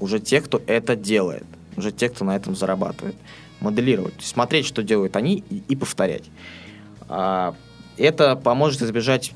уже 0.00 0.20
тех, 0.20 0.44
кто 0.44 0.60
это 0.66 0.96
делает– 0.96 1.44
уже 1.76 1.92
те, 1.92 2.08
кто 2.08 2.24
на 2.24 2.36
этом 2.36 2.54
зарабатывает. 2.54 3.16
Моделировать, 3.60 4.14
смотреть, 4.20 4.66
что 4.66 4.82
делают 4.82 5.16
они, 5.16 5.44
и, 5.48 5.62
и 5.68 5.76
повторять. 5.76 6.24
А, 7.08 7.54
это 7.96 8.36
поможет 8.36 8.82
избежать 8.82 9.32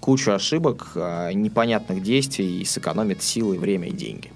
кучу 0.00 0.32
ошибок, 0.32 0.92
а, 0.94 1.30
непонятных 1.32 2.02
действий 2.02 2.60
и 2.60 2.64
сэкономит 2.64 3.22
силы, 3.22 3.58
время 3.58 3.88
и 3.88 3.92
деньги. 3.92 4.32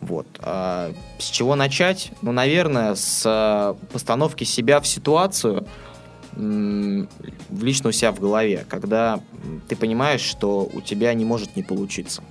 Вот. 0.00 0.26
С 0.38 1.30
чего 1.30 1.54
начать? 1.56 2.10
Ну, 2.20 2.30
наверное, 2.30 2.94
с 2.94 3.74
постановки 3.90 4.44
себя 4.44 4.80
в 4.80 4.86
ситуацию, 4.86 5.66
лично 6.36 7.90
у 7.90 7.92
себя 7.92 8.12
в 8.12 8.20
голове, 8.20 8.64
когда 8.68 9.20
ты 9.68 9.76
понимаешь, 9.76 10.20
что 10.20 10.68
у 10.72 10.80
тебя 10.80 11.14
не 11.14 11.24
может 11.24 11.56
не 11.56 11.62
получиться. 11.62 12.22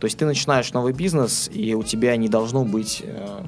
То 0.00 0.04
есть 0.06 0.18
ты 0.18 0.24
начинаешь 0.24 0.72
новый 0.72 0.92
бизнес, 0.92 1.50
и 1.52 1.74
у 1.74 1.82
тебя 1.82 2.16
не 2.16 2.28
должно 2.28 2.64
быть 2.64 3.02
э, 3.04 3.42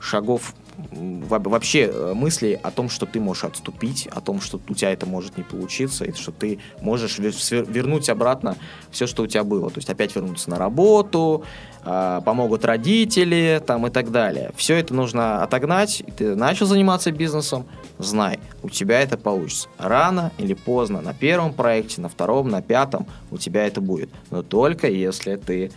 шагов 0.00 0.54
вообще 0.76 1.90
э, 1.92 2.14
мысли 2.14 2.58
о 2.62 2.70
том, 2.70 2.88
что 2.88 3.06
ты 3.06 3.20
можешь 3.20 3.44
отступить, 3.44 4.08
о 4.10 4.20
том, 4.20 4.40
что 4.40 4.60
у 4.68 4.74
тебя 4.74 4.90
это 4.90 5.06
может 5.06 5.36
не 5.36 5.44
получиться, 5.44 6.04
и 6.04 6.12
что 6.12 6.32
ты 6.32 6.58
можешь 6.80 7.18
вернуть 7.18 8.08
обратно 8.08 8.56
все, 8.90 9.06
что 9.06 9.22
у 9.22 9.26
тебя 9.26 9.44
было. 9.44 9.70
То 9.70 9.78
есть 9.78 9.90
опять 9.90 10.14
вернуться 10.14 10.50
на 10.50 10.58
работу, 10.58 11.44
а, 11.84 12.20
помогут 12.22 12.64
родители 12.64 13.62
там, 13.64 13.86
и 13.86 13.90
так 13.90 14.10
далее. 14.10 14.52
Все 14.56 14.76
это 14.76 14.94
нужно 14.94 15.42
отогнать. 15.42 16.02
Ты 16.16 16.34
начал 16.34 16.66
заниматься 16.66 17.12
бизнесом, 17.12 17.66
знай, 18.02 18.40
у 18.62 18.70
тебя 18.70 19.00
это 19.00 19.16
получится. 19.16 19.68
Рано 19.78 20.32
или 20.38 20.54
поздно, 20.54 21.00
на 21.00 21.14
первом 21.14 21.52
проекте, 21.52 22.00
на 22.00 22.08
втором, 22.08 22.48
на 22.48 22.62
пятом 22.62 23.06
у 23.30 23.38
тебя 23.38 23.66
это 23.66 23.80
будет. 23.80 24.10
Но 24.30 24.42
только 24.42 24.88
если 24.88 25.36
ты 25.36 25.72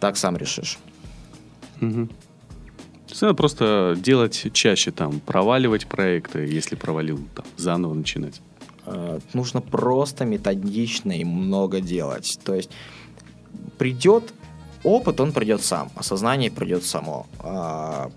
так 0.00 0.16
сам 0.16 0.36
решишь. 0.36 0.78
Угу. 1.80 2.08
Надо 3.20 3.34
просто 3.34 3.96
делать 3.96 4.46
чаще, 4.52 4.90
там, 4.90 5.20
проваливать 5.20 5.86
проекты, 5.86 6.40
если 6.40 6.76
провалил, 6.76 7.20
там, 7.34 7.44
заново 7.56 7.94
начинать. 7.94 8.40
Э, 8.86 9.20
нужно 9.32 9.60
просто 9.60 10.24
методично 10.24 11.12
и 11.12 11.24
много 11.24 11.80
делать. 11.80 12.38
То 12.44 12.54
есть 12.54 12.70
придет 13.78 14.32
опыт, 14.82 15.20
он 15.20 15.32
придет 15.32 15.62
сам, 15.62 15.90
осознание 15.94 16.50
придет 16.50 16.84
само. 16.84 17.26
А, 17.38 18.10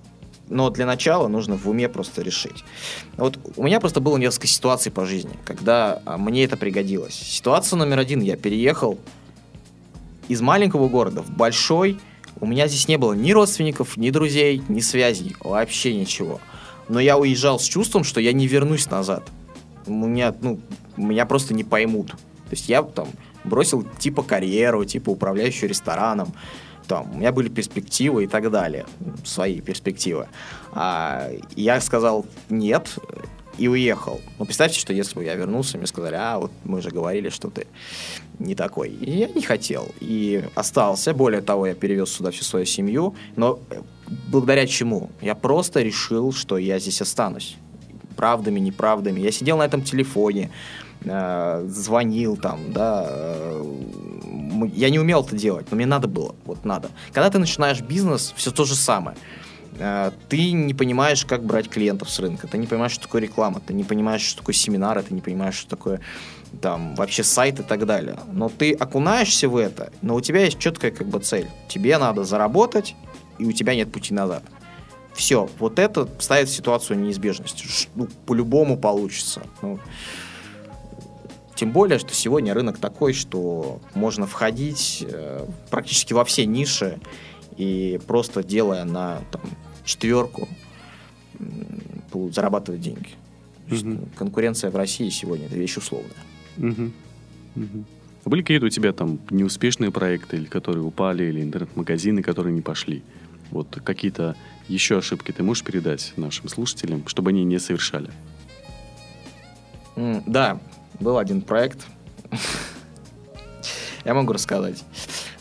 но 0.50 0.70
для 0.70 0.86
начала 0.86 1.28
нужно 1.28 1.58
в 1.58 1.68
уме 1.68 1.90
просто 1.90 2.22
решить. 2.22 2.64
Вот 3.18 3.40
у 3.56 3.64
меня 3.64 3.80
просто 3.80 4.00
было 4.00 4.18
несколько 4.18 4.48
ситуаций 4.48 4.92
по 4.92 5.06
жизни, 5.06 5.38
когда 5.46 6.02
а, 6.06 6.18
мне 6.18 6.44
это 6.44 6.58
пригодилось. 6.58 7.14
Ситуация 7.16 7.78
номер 7.78 8.00
один. 8.00 8.22
Я 8.22 8.36
переехал 8.36 9.00
из 10.28 10.42
маленького 10.42 10.88
города 10.88 11.22
в 11.22 11.30
большой. 11.30 12.00
У 12.40 12.46
меня 12.46 12.68
здесь 12.68 12.88
не 12.88 12.98
было 12.98 13.14
ни 13.14 13.32
родственников, 13.32 13.98
ни 13.98 14.10
друзей, 14.10 14.62
ни 14.68 14.82
связей. 14.82 15.36
Вообще 15.40 15.96
ничего. 15.96 16.40
Но 16.90 17.00
я 17.00 17.18
уезжал 17.18 17.60
с 17.60 17.66
чувством, 17.66 18.04
что 18.04 18.20
я 18.20 18.34
не 18.34 18.48
вернусь 18.48 18.90
назад. 18.90 19.24
У 19.88 19.94
меня, 19.94 20.36
ну, 20.42 20.60
меня 20.98 21.26
просто 21.26 21.54
не 21.54 21.64
поймут. 21.64 22.12
То 22.12 22.52
есть 22.52 22.70
я 22.70 22.84
там 22.84 23.08
бросил 23.44 23.86
типа 23.98 24.24
карьеру, 24.24 24.86
типа 24.86 25.10
управляющую 25.10 25.70
рестораном, 25.70 26.34
там, 26.88 27.12
у 27.14 27.18
меня 27.18 27.32
были 27.32 27.50
перспективы 27.50 28.24
и 28.24 28.28
так 28.28 28.50
далее, 28.52 28.86
свои 29.24 29.62
перспективы. 29.62 30.28
А, 30.72 31.30
я 31.56 31.82
сказал 31.82 32.26
нет 32.50 32.98
и 33.58 33.68
уехал. 33.68 34.22
Ну, 34.38 34.46
представьте, 34.46 34.80
что 34.80 34.94
если 34.94 35.16
бы 35.16 35.24
я 35.24 35.36
вернулся, 35.36 35.78
мне 35.78 35.88
сказали, 35.88 36.16
а, 36.16 36.40
вот 36.40 36.52
мы 36.64 36.82
же 36.82 36.90
говорили, 36.90 37.30
что 37.30 37.50
ты 37.50 37.68
не 38.40 38.56
такой. 38.56 38.90
И 38.90 39.20
я 39.20 39.28
не 39.28 39.42
хотел. 39.42 39.88
И 40.00 40.44
остался. 40.56 41.14
Более 41.14 41.42
того, 41.42 41.68
я 41.68 41.74
перевез 41.74 42.10
сюда 42.12 42.32
всю 42.32 42.44
свою 42.44 42.66
семью. 42.66 43.16
Но 43.36 43.60
благодаря 44.28 44.68
чему? 44.68 45.10
Я 45.22 45.36
просто 45.36 45.82
решил, 45.82 46.34
что 46.34 46.58
я 46.58 46.80
здесь 46.80 47.02
останусь. 47.02 47.56
Правдами, 48.16 48.60
неправдами. 48.60 49.20
Я 49.20 49.32
сидел 49.32 49.58
на 49.58 49.64
этом 49.64 49.82
телефоне, 49.82 50.52
э, 51.06 51.66
звонил 51.70 52.38
там, 52.38 52.74
да, 52.74 53.06
э, 53.08 53.64
я 54.74 54.90
не 54.90 55.00
умел 55.00 55.24
это 55.24 55.36
делать, 55.36 55.68
но 55.70 55.78
мне 55.78 55.86
надо 55.86 56.08
было, 56.08 56.36
вот 56.46 56.66
надо. 56.66 56.90
Когда 57.14 57.30
ты 57.30 57.40
начинаешь 57.40 57.82
бизнес, 57.82 58.34
все 58.36 58.52
то 58.52 58.66
же 58.66 58.76
самое. 58.76 59.16
э, 59.78 60.12
ты 60.30 60.52
не 60.52 60.74
понимаешь, 60.74 61.26
как 61.26 61.44
брать 61.44 61.70
клиентов 61.70 62.10
с 62.10 62.20
рынка, 62.20 62.48
ты 62.48 62.58
не 62.58 62.68
понимаешь, 62.68 62.94
что 62.94 63.04
такое 63.04 63.22
реклама, 63.22 63.62
ты 63.66 63.74
не 63.74 63.84
понимаешь, 63.84 64.22
что 64.22 64.40
такое 64.40 64.56
семинары, 64.56 65.04
ты 65.04 65.14
не 65.14 65.22
понимаешь, 65.22 65.56
что 65.56 65.70
такое 65.70 66.00
там 66.62 66.96
вообще 66.96 67.24
сайт 67.24 67.60
и 67.60 67.64
так 67.64 67.86
далее. 67.86 68.18
Но 68.32 68.50
ты 68.50 68.74
окунаешься 68.74 69.50
в 69.50 69.58
это, 69.58 69.92
но 70.02 70.16
у 70.16 70.22
тебя 70.22 70.46
есть 70.46 70.60
четкая 70.60 70.92
как 70.92 71.08
бы 71.08 71.20
цель. 71.20 71.48
Тебе 71.68 71.98
надо 71.98 72.24
заработать, 72.24 72.96
и 73.38 73.46
у 73.46 73.52
тебя 73.52 73.76
нет 73.76 73.92
пути 73.92 74.14
назад. 74.14 74.44
Все, 75.14 75.50
вот 75.60 75.80
это 75.80 76.08
ставит 76.20 76.50
ситуацию 76.50 77.00
неизбежности. 77.00 77.66
Ну, 77.96 78.08
по-любому 78.26 78.78
получится. 78.78 79.42
Ну, 79.62 79.80
тем 81.56 81.72
более, 81.72 82.00
что 82.00 82.14
сегодня 82.14 82.54
рынок 82.54 82.78
такой, 82.78 83.14
что 83.14 83.80
можно 83.94 84.28
входить 84.28 85.06
э, 85.08 85.46
практически 85.70 86.14
во 86.14 86.26
все 86.26 86.46
ниши 86.46 87.00
и 87.58 88.00
просто 88.06 88.44
делая 88.44 88.84
на 88.84 89.22
там, 89.32 89.42
четверку 89.86 90.48
зарабатывать 92.32 92.82
деньги. 92.82 93.10
Угу. 93.72 94.10
Конкуренция 94.16 94.70
в 94.70 94.76
России 94.76 95.10
сегодня 95.10 95.48
это 95.48 95.56
вещь 95.56 95.78
условная. 95.78 96.12
Угу. 96.58 96.92
Угу. 97.56 97.86
Были 98.26 98.42
какие-то 98.42 98.66
у 98.66 98.70
тебя 98.70 98.92
там 98.92 99.20
неуспешные 99.30 99.92
проекты, 99.92 100.38
или 100.38 100.46
которые 100.46 100.84
упали, 100.84 101.26
или 101.26 101.42
интернет-магазины, 101.42 102.22
которые 102.22 102.54
не 102.54 102.62
пошли? 102.62 103.04
Вот 103.52 103.80
какие-то 103.84 104.36
еще 104.68 104.98
ошибки 104.98 105.32
ты 105.32 105.44
можешь 105.44 105.64
передать 105.64 106.14
нашим 106.18 106.50
слушателям, 106.50 107.08
чтобы 107.08 107.30
они 107.30 107.44
не 107.44 107.60
совершали? 107.60 108.10
Mm, 109.96 110.24
да, 110.26 110.60
был 111.00 111.18
один 111.18 111.42
проект. 111.42 111.86
Я 114.06 114.14
могу 114.14 114.34
рассказать. 114.34 114.84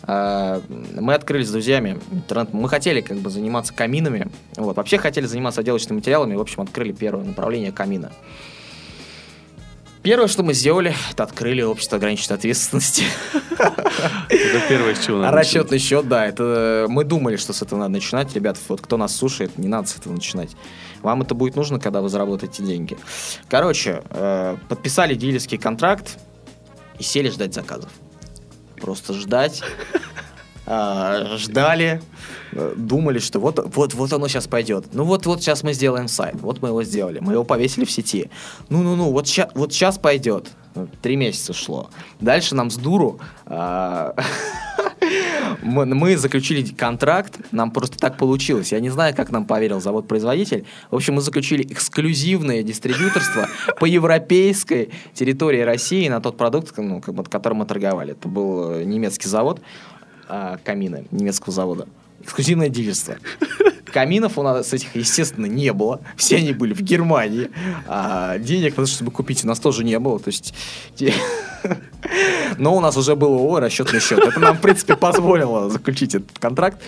А, 0.02 0.62
мы 0.68 1.14
открыли 1.14 1.44
с 1.44 1.50
друзьями 1.50 1.98
интернет. 2.10 2.52
Мы 2.52 2.68
хотели 2.68 3.00
как 3.00 3.18
бы 3.18 3.30
заниматься 3.30 3.74
каминами. 3.74 4.30
Вот. 4.56 4.76
Вообще 4.76 4.98
хотели 4.98 5.26
заниматься 5.26 5.60
отделочными 5.60 5.98
материалами. 5.98 6.34
В 6.34 6.40
общем, 6.40 6.62
открыли 6.62 6.92
первое 6.92 7.24
направление 7.24 7.72
камина. 7.72 8.12
Первое, 10.04 10.28
что 10.28 10.42
мы 10.42 10.52
сделали, 10.52 10.94
это 11.10 11.22
открыли 11.22 11.62
общество 11.62 11.96
ограниченной 11.96 12.36
ответственности. 12.36 13.04
Это 14.28 14.68
первое, 14.68 14.94
с 14.94 15.02
чего 15.02 15.16
надо 15.16 15.34
Расчетный 15.34 15.78
счет, 15.78 16.06
да. 16.06 16.26
Это 16.26 16.84
мы 16.90 17.04
думали, 17.04 17.36
что 17.36 17.54
с 17.54 17.62
этого 17.62 17.78
надо 17.78 17.92
начинать. 17.92 18.34
Ребят, 18.34 18.58
вот 18.68 18.82
кто 18.82 18.98
нас 18.98 19.16
слушает, 19.16 19.56
не 19.56 19.66
надо 19.66 19.88
с 19.88 19.96
этого 19.96 20.12
начинать. 20.12 20.50
Вам 21.00 21.22
это 21.22 21.34
будет 21.34 21.56
нужно, 21.56 21.80
когда 21.80 22.02
вы 22.02 22.10
заработаете 22.10 22.62
деньги. 22.62 22.98
Короче, 23.48 24.02
э, 24.10 24.58
подписали 24.68 25.14
дилерский 25.14 25.56
контракт 25.56 26.18
и 26.98 27.02
сели 27.02 27.30
ждать 27.30 27.54
заказов. 27.54 27.90
Просто 28.76 29.14
ждать. 29.14 29.62
А, 30.66 31.36
ждали, 31.36 32.00
думали, 32.76 33.18
что 33.18 33.38
вот, 33.38 33.74
вот, 33.74 33.94
вот 33.94 34.12
оно 34.12 34.28
сейчас 34.28 34.46
пойдет. 34.46 34.86
Ну 34.92 35.04
вот, 35.04 35.26
вот 35.26 35.42
сейчас 35.42 35.62
мы 35.62 35.72
сделаем 35.74 36.08
сайт. 36.08 36.36
Вот 36.40 36.62
мы 36.62 36.68
его 36.68 36.82
сделали. 36.82 37.18
Мы 37.20 37.34
его 37.34 37.44
повесили 37.44 37.84
в 37.84 37.90
сети. 37.90 38.30
Ну-ну-ну, 38.70 39.10
вот, 39.10 39.26
ща, 39.26 39.50
вот 39.54 39.72
сейчас 39.72 39.98
пойдет. 39.98 40.48
Три 41.02 41.16
месяца 41.16 41.52
шло. 41.52 41.90
Дальше 42.20 42.54
нам 42.54 42.70
с 42.70 42.76
дуру 42.76 43.20
а, 43.46 44.16
мы, 45.62 45.86
мы 45.86 46.16
заключили 46.16 46.64
контракт, 46.72 47.38
нам 47.52 47.70
просто 47.70 47.98
так 47.98 48.16
получилось. 48.16 48.72
Я 48.72 48.80
не 48.80 48.90
знаю, 48.90 49.14
как 49.14 49.30
нам 49.30 49.44
поверил 49.44 49.80
завод-производитель. 49.80 50.64
В 50.90 50.96
общем, 50.96 51.14
мы 51.14 51.20
заключили 51.20 51.64
эксклюзивное 51.64 52.62
дистрибьюторство 52.62 53.48
по 53.80 53.84
европейской 53.84 54.90
территории 55.14 55.60
России 55.60 56.08
на 56.08 56.20
тот 56.20 56.36
продукт, 56.36 56.72
ну, 56.76 57.00
как 57.00 57.14
бы, 57.14 57.24
которым 57.24 57.58
мы 57.58 57.66
торговали. 57.66 58.12
Это 58.12 58.28
был 58.28 58.72
э, 58.72 58.84
немецкий 58.84 59.28
завод 59.28 59.60
а, 60.28 60.58
камины 60.64 61.06
немецкого 61.10 61.52
завода. 61.52 61.88
Эксклюзивное 62.22 62.68
дилерство. 62.68 63.16
Каминов 63.92 64.38
у 64.38 64.42
нас 64.42 64.72
этих, 64.72 64.96
естественно, 64.96 65.46
не 65.46 65.72
было. 65.72 66.00
Все 66.16 66.36
они 66.38 66.52
были 66.52 66.74
в 66.74 66.80
Германии. 66.80 67.50
А 67.86 68.38
денег, 68.38 68.74
чтобы 68.88 69.10
купить, 69.12 69.44
у 69.44 69.46
нас 69.46 69.60
тоже 69.60 69.84
не 69.84 69.98
было. 69.98 70.18
То 70.18 70.28
есть... 70.28 70.54
Но 72.58 72.76
у 72.76 72.80
нас 72.80 72.96
уже 72.96 73.14
был 73.14 73.34
ООО 73.34 73.60
расчетный 73.60 74.00
счет. 74.00 74.18
Это 74.18 74.40
нам, 74.40 74.56
в 74.56 74.60
принципе, 74.60 74.96
позволило 74.96 75.70
заключить 75.70 76.14
этот 76.14 76.38
контракт. 76.38 76.82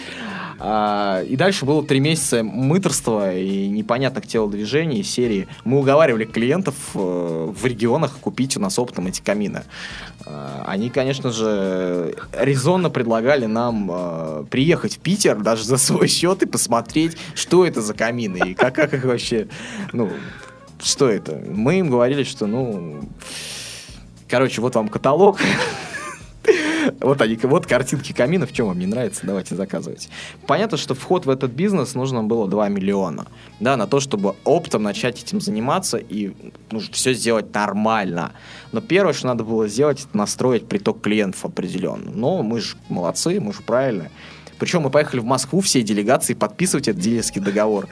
А, 0.58 1.22
и 1.22 1.36
дальше 1.36 1.64
было 1.64 1.84
три 1.84 2.00
месяца 2.00 2.42
мыторства 2.42 3.34
и 3.34 3.68
непонятных 3.68 4.26
телодвижений 4.26 5.02
серии. 5.02 5.48
Мы 5.64 5.78
уговаривали 5.78 6.24
клиентов 6.24 6.74
э, 6.94 6.98
в 6.98 7.64
регионах 7.64 8.18
купить 8.18 8.56
у 8.56 8.60
нас 8.60 8.78
оптом 8.78 9.06
эти 9.06 9.20
камины. 9.20 9.64
А, 10.24 10.64
они, 10.66 10.90
конечно 10.90 11.30
же, 11.30 12.14
резонно 12.32 12.90
предлагали 12.90 13.46
нам 13.46 13.90
э, 13.92 14.44
приехать 14.50 14.96
в 14.96 14.98
Питер 15.00 15.36
даже 15.36 15.64
за 15.64 15.76
свой 15.76 16.08
счет 16.08 16.42
и 16.42 16.46
посмотреть, 16.46 17.16
что 17.34 17.66
это 17.66 17.80
за 17.82 17.94
камины 17.94 18.50
и 18.50 18.54
как, 18.54 18.74
как 18.74 18.94
их 18.94 19.04
вообще, 19.04 19.48
ну, 19.92 20.10
что 20.82 21.08
это. 21.08 21.42
Мы 21.46 21.80
им 21.80 21.90
говорили, 21.90 22.24
что, 22.24 22.46
ну, 22.46 23.00
короче, 24.28 24.60
вот 24.60 24.74
вам 24.74 24.88
каталог, 24.88 25.38
вот 27.00 27.20
они, 27.20 27.37
вот 27.42 27.66
картинки 27.66 28.12
камина, 28.12 28.46
в 28.46 28.52
чем 28.52 28.66
вам 28.66 28.78
не 28.78 28.87
нравится, 28.87 29.26
давайте 29.26 29.54
заказывайте. 29.54 30.09
Понятно, 30.46 30.76
что 30.76 30.94
вход 30.94 31.26
в 31.26 31.30
этот 31.30 31.52
бизнес 31.52 31.94
нужно 31.94 32.22
было 32.22 32.48
2 32.48 32.68
миллиона, 32.68 33.26
да, 33.61 33.76
на 33.76 33.87
то, 33.87 34.00
чтобы 34.00 34.35
оптом 34.44 34.82
начать 34.82 35.22
этим 35.22 35.40
заниматься 35.40 35.98
и 35.98 36.32
ну, 36.70 36.80
все 36.92 37.12
сделать 37.12 37.54
нормально. 37.54 38.32
Но 38.72 38.80
первое, 38.80 39.12
что 39.12 39.26
надо 39.28 39.44
было 39.44 39.68
сделать, 39.68 40.00
это 40.00 40.16
настроить 40.16 40.68
приток 40.68 41.00
клиентов 41.00 41.44
определенно. 41.44 42.11
Но 42.11 42.42
мы 42.42 42.61
же 42.61 42.76
молодцы, 42.88 43.40
мы 43.40 43.52
же 43.52 43.62
правильно. 43.62 44.11
Причем 44.59 44.82
мы 44.82 44.90
поехали 44.90 45.20
в 45.20 45.24
Москву 45.24 45.61
всей 45.61 45.82
делегации 45.82 46.35
подписывать 46.35 46.88
этот 46.88 47.02
дилерский 47.02 47.40
договор 47.40 47.88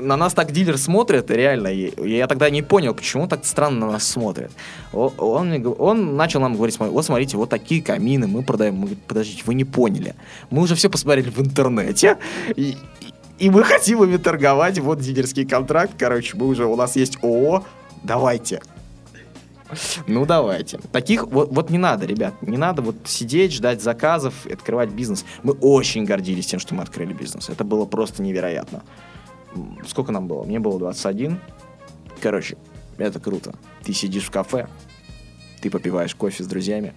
на 0.00 0.16
нас 0.16 0.34
так 0.34 0.52
дилер 0.52 0.78
смотрит, 0.78 1.30
реально. 1.30 1.68
Я 1.68 2.26
тогда 2.26 2.50
не 2.50 2.62
понял, 2.62 2.94
почему 2.94 3.26
так 3.26 3.44
странно 3.44 3.86
на 3.86 3.92
нас 3.92 4.04
смотрят. 4.06 4.50
Он, 4.92 5.74
он 5.78 6.16
начал 6.16 6.40
нам 6.40 6.54
говорить, 6.54 6.78
вот 6.78 7.04
смотрите, 7.04 7.36
вот 7.36 7.50
такие 7.50 7.82
камины 7.82 8.26
мы 8.26 8.42
продаем. 8.42 8.74
Мы 8.74 8.88
подождите, 9.06 9.42
вы 9.46 9.54
не 9.54 9.64
поняли. 9.64 10.14
Мы 10.50 10.62
уже 10.62 10.74
все 10.74 10.88
посмотрели 10.88 11.30
в 11.30 11.40
интернете. 11.40 12.18
И, 12.56 12.76
и 13.38 13.50
мы 13.50 13.64
хотим 13.64 14.02
ими 14.04 14.16
торговать. 14.16 14.78
Вот 14.78 15.00
дилерский 15.00 15.46
контракт. 15.46 15.92
Короче, 15.98 16.36
мы 16.36 16.46
уже, 16.46 16.66
у 16.66 16.76
нас 16.76 16.96
есть 16.96 17.18
ООО. 17.22 17.64
Давайте. 18.02 18.60
Ну, 20.06 20.24
давайте. 20.24 20.78
Таких 20.92 21.26
вот, 21.26 21.50
вот 21.52 21.70
не 21.70 21.78
надо, 21.78 22.06
ребят. 22.06 22.34
Не 22.42 22.56
надо 22.56 22.82
вот 22.82 22.96
сидеть, 23.04 23.52
ждать 23.52 23.82
заказов 23.82 24.46
открывать 24.46 24.90
бизнес. 24.90 25.24
Мы 25.42 25.52
очень 25.52 26.04
гордились 26.04 26.46
тем, 26.46 26.58
что 26.58 26.74
мы 26.74 26.82
открыли 26.82 27.12
бизнес. 27.12 27.48
Это 27.48 27.64
было 27.64 27.84
просто 27.84 28.22
невероятно 28.22 28.82
сколько 29.86 30.12
нам 30.12 30.28
было? 30.28 30.44
Мне 30.44 30.58
было 30.58 30.78
21. 30.78 31.40
Короче, 32.20 32.56
это 32.96 33.20
круто. 33.20 33.54
Ты 33.82 33.92
сидишь 33.92 34.24
в 34.24 34.30
кафе, 34.30 34.68
ты 35.60 35.70
попиваешь 35.70 36.14
кофе 36.14 36.42
с 36.42 36.46
друзьями 36.46 36.94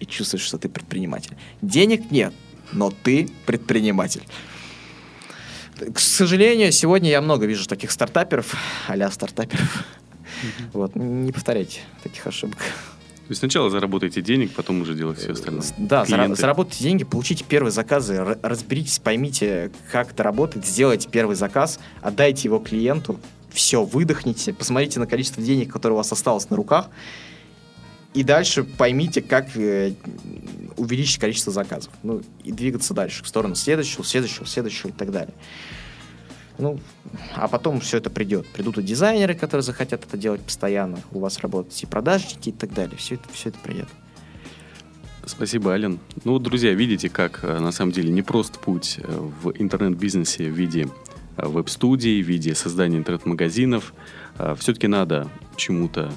и 0.00 0.06
чувствуешь, 0.06 0.44
что 0.44 0.58
ты 0.58 0.68
предприниматель. 0.68 1.36
Денег 1.60 2.10
нет, 2.10 2.32
но 2.72 2.90
ты 2.90 3.28
предприниматель. 3.46 4.22
К 5.92 5.98
сожалению, 5.98 6.70
сегодня 6.72 7.10
я 7.10 7.20
много 7.20 7.46
вижу 7.46 7.66
таких 7.66 7.90
стартаперов, 7.90 8.54
а 8.86 9.10
стартаперов. 9.10 9.84
Mm-hmm. 10.42 10.70
Вот, 10.72 10.96
не 10.96 11.32
повторяйте 11.32 11.80
таких 12.02 12.26
ошибок. 12.26 12.58
То 13.26 13.30
есть 13.30 13.38
сначала 13.38 13.70
заработайте 13.70 14.20
денег, 14.20 14.52
потом 14.52 14.82
уже 14.82 14.94
делать 14.94 15.18
все 15.18 15.32
остальное. 15.32 15.62
Да, 15.78 16.04
Клиенты. 16.04 16.40
заработайте 16.40 16.82
деньги, 16.82 17.04
получите 17.04 17.44
первые 17.48 17.70
заказы, 17.70 18.36
разберитесь, 18.42 18.98
поймите, 18.98 19.70
как 19.90 20.10
это 20.12 20.22
работает, 20.22 20.66
сделайте 20.66 21.08
первый 21.08 21.36
заказ, 21.36 21.78
отдайте 22.00 22.48
его 22.48 22.58
клиенту, 22.58 23.20
все, 23.50 23.84
выдохните, 23.84 24.52
посмотрите 24.52 24.98
на 24.98 25.06
количество 25.06 25.42
денег, 25.42 25.72
которое 25.72 25.94
у 25.94 25.96
вас 25.98 26.10
осталось 26.10 26.50
на 26.50 26.56
руках, 26.56 26.88
и 28.14 28.24
дальше 28.24 28.64
поймите, 28.64 29.22
как 29.22 29.56
э, 29.56 29.94
увеличить 30.76 31.18
количество 31.18 31.52
заказов. 31.52 31.92
Ну, 32.02 32.22
и 32.44 32.52
двигаться 32.52 32.92
дальше, 32.92 33.24
в 33.24 33.28
сторону 33.28 33.54
следующего, 33.54 34.04
следующего, 34.04 34.46
следующего 34.46 34.88
и 34.88 34.92
так 34.92 35.10
далее. 35.10 35.34
Ну, 36.58 36.78
а 37.34 37.48
потом 37.48 37.80
все 37.80 37.98
это 37.98 38.10
придет. 38.10 38.46
Придут 38.48 38.78
и 38.78 38.82
дизайнеры, 38.82 39.34
которые 39.34 39.62
захотят 39.62 40.04
это 40.04 40.16
делать 40.16 40.42
постоянно. 40.42 40.98
У 41.12 41.18
вас 41.18 41.40
работать 41.40 41.82
и 41.82 41.86
продажники 41.86 42.50
и 42.50 42.52
так 42.52 42.72
далее. 42.72 42.96
Все 42.96 43.14
это, 43.16 43.24
все 43.32 43.48
это 43.48 43.58
придет. 43.58 43.88
Спасибо, 45.24 45.72
Ален. 45.72 46.00
Ну, 46.24 46.38
друзья, 46.38 46.72
видите, 46.74 47.08
как 47.08 47.40
э, 47.42 47.58
на 47.60 47.70
самом 47.70 47.92
деле 47.92 48.10
не 48.10 48.22
прост 48.22 48.58
путь 48.58 48.98
э, 48.98 49.30
в 49.42 49.52
интернет-бизнесе 49.52 50.50
в 50.50 50.52
виде 50.52 50.88
э, 51.36 51.46
веб-студий, 51.46 52.20
в 52.22 52.26
виде 52.26 52.54
создания 52.54 52.98
интернет-магазинов. 52.98 53.94
Все-таки 54.56 54.88
надо 54.88 55.28
чему-то 55.56 56.10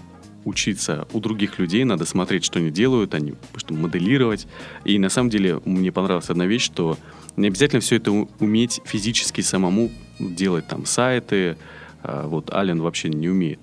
учиться 0.46 1.06
у 1.12 1.20
других 1.20 1.60
людей, 1.60 1.84
надо 1.84 2.06
смотреть, 2.06 2.46
что 2.46 2.60
они 2.60 2.72
делают, 2.72 3.14
они 3.14 3.34
что 3.58 3.74
моделировать. 3.74 4.48
И 4.86 4.98
на 4.98 5.10
самом 5.10 5.30
деле 5.30 5.62
мне 5.66 5.92
понравилась 5.92 6.30
одна 6.30 6.46
вещь, 6.46 6.64
что 6.64 6.98
не 7.36 7.48
обязательно 7.48 7.82
все 7.82 7.98
это 7.98 8.12
уметь 8.12 8.82
физически 8.86 9.42
самому 9.42 9.92
делать 10.20 10.68
там 10.68 10.86
сайты. 10.86 11.58
А, 12.04 12.28
вот 12.28 12.54
Ален 12.54 12.82
вообще 12.82 13.10
не 13.10 13.30
умеет. 13.30 13.60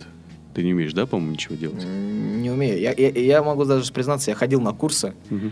Ты 0.55 0.63
не 0.63 0.73
умеешь, 0.75 0.93
да, 0.93 1.07
по-моему, 1.07 1.33
ничего 1.33 1.55
делать? 1.55 1.85
Не 1.85 2.51
умею. 2.51 2.79
Я, 2.79 2.93
я, 2.93 3.09
я 3.09 3.43
могу 3.43 3.65
даже 3.65 3.91
признаться, 3.93 4.31
я 4.31 4.35
ходил 4.35 4.61
на 4.61 4.73
курсы. 4.73 5.15
Угу. 5.31 5.51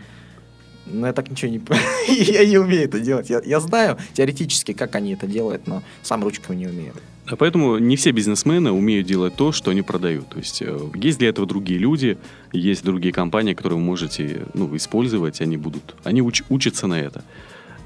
Но 0.92 1.06
я 1.06 1.12
так 1.12 1.30
ничего 1.30 1.50
не... 1.50 1.60
я 2.08 2.44
не 2.44 2.58
умею 2.58 2.84
это 2.84 3.00
делать. 3.00 3.30
Я, 3.30 3.40
я 3.44 3.60
знаю 3.60 3.96
теоретически, 4.12 4.72
как 4.72 4.94
они 4.94 5.14
это 5.14 5.26
делают, 5.26 5.66
но 5.66 5.82
сам 6.02 6.22
ручками 6.22 6.56
не 6.56 6.66
умею. 6.66 6.94
А 7.26 7.36
поэтому 7.36 7.78
не 7.78 7.96
все 7.96 8.10
бизнесмены 8.10 8.72
умеют 8.72 9.06
делать 9.06 9.36
то, 9.36 9.52
что 9.52 9.70
они 9.70 9.82
продают. 9.82 10.28
То 10.30 10.38
есть 10.38 10.62
э, 10.62 10.78
есть 10.94 11.18
для 11.18 11.28
этого 11.28 11.46
другие 11.46 11.78
люди, 11.78 12.18
есть 12.52 12.84
другие 12.84 13.12
компании, 13.12 13.54
которые 13.54 13.78
вы 13.78 13.84
можете 13.84 14.46
ну, 14.52 14.74
использовать, 14.76 15.40
они 15.40 15.56
будут, 15.56 15.94
они 16.02 16.22
уч, 16.22 16.42
учатся 16.48 16.88
на 16.88 17.00
это. 17.00 17.22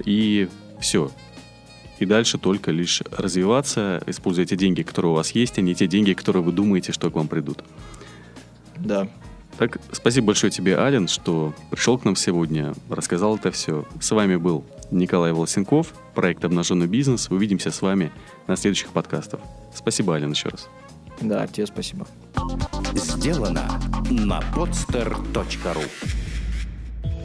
И 0.04 0.48
все. 0.80 1.10
И 2.04 2.06
дальше 2.06 2.36
только 2.36 2.70
лишь 2.70 3.02
развиваться, 3.10 4.02
используя 4.06 4.44
те 4.44 4.56
деньги, 4.56 4.82
которые 4.82 5.12
у 5.12 5.14
вас 5.14 5.30
есть, 5.30 5.56
а 5.56 5.62
не 5.62 5.74
те 5.74 5.86
деньги, 5.86 6.12
которые 6.12 6.42
вы 6.42 6.52
думаете, 6.52 6.92
что 6.92 7.10
к 7.10 7.14
вам 7.14 7.28
придут. 7.28 7.64
Да. 8.76 9.08
Так, 9.56 9.80
спасибо 9.90 10.26
большое 10.26 10.50
тебе, 10.50 10.76
Ален, 10.76 11.08
что 11.08 11.54
пришел 11.70 11.96
к 11.96 12.04
нам 12.04 12.14
сегодня, 12.14 12.74
рассказал 12.90 13.36
это 13.36 13.50
все. 13.52 13.86
С 14.02 14.10
вами 14.10 14.36
был 14.36 14.66
Николай 14.90 15.32
Волосенков, 15.32 15.94
проект 16.14 16.44
«Обнаженный 16.44 16.88
бизнес». 16.88 17.30
Увидимся 17.30 17.70
с 17.70 17.80
вами 17.80 18.12
на 18.48 18.56
следующих 18.56 18.90
подкастах. 18.90 19.40
Спасибо, 19.74 20.14
Ален, 20.14 20.32
еще 20.32 20.50
раз. 20.50 20.68
Да, 21.22 21.46
тебе 21.46 21.66
спасибо. 21.66 22.06
Сделано 22.94 23.80
на 24.10 24.40
podster.ru 24.54 26.23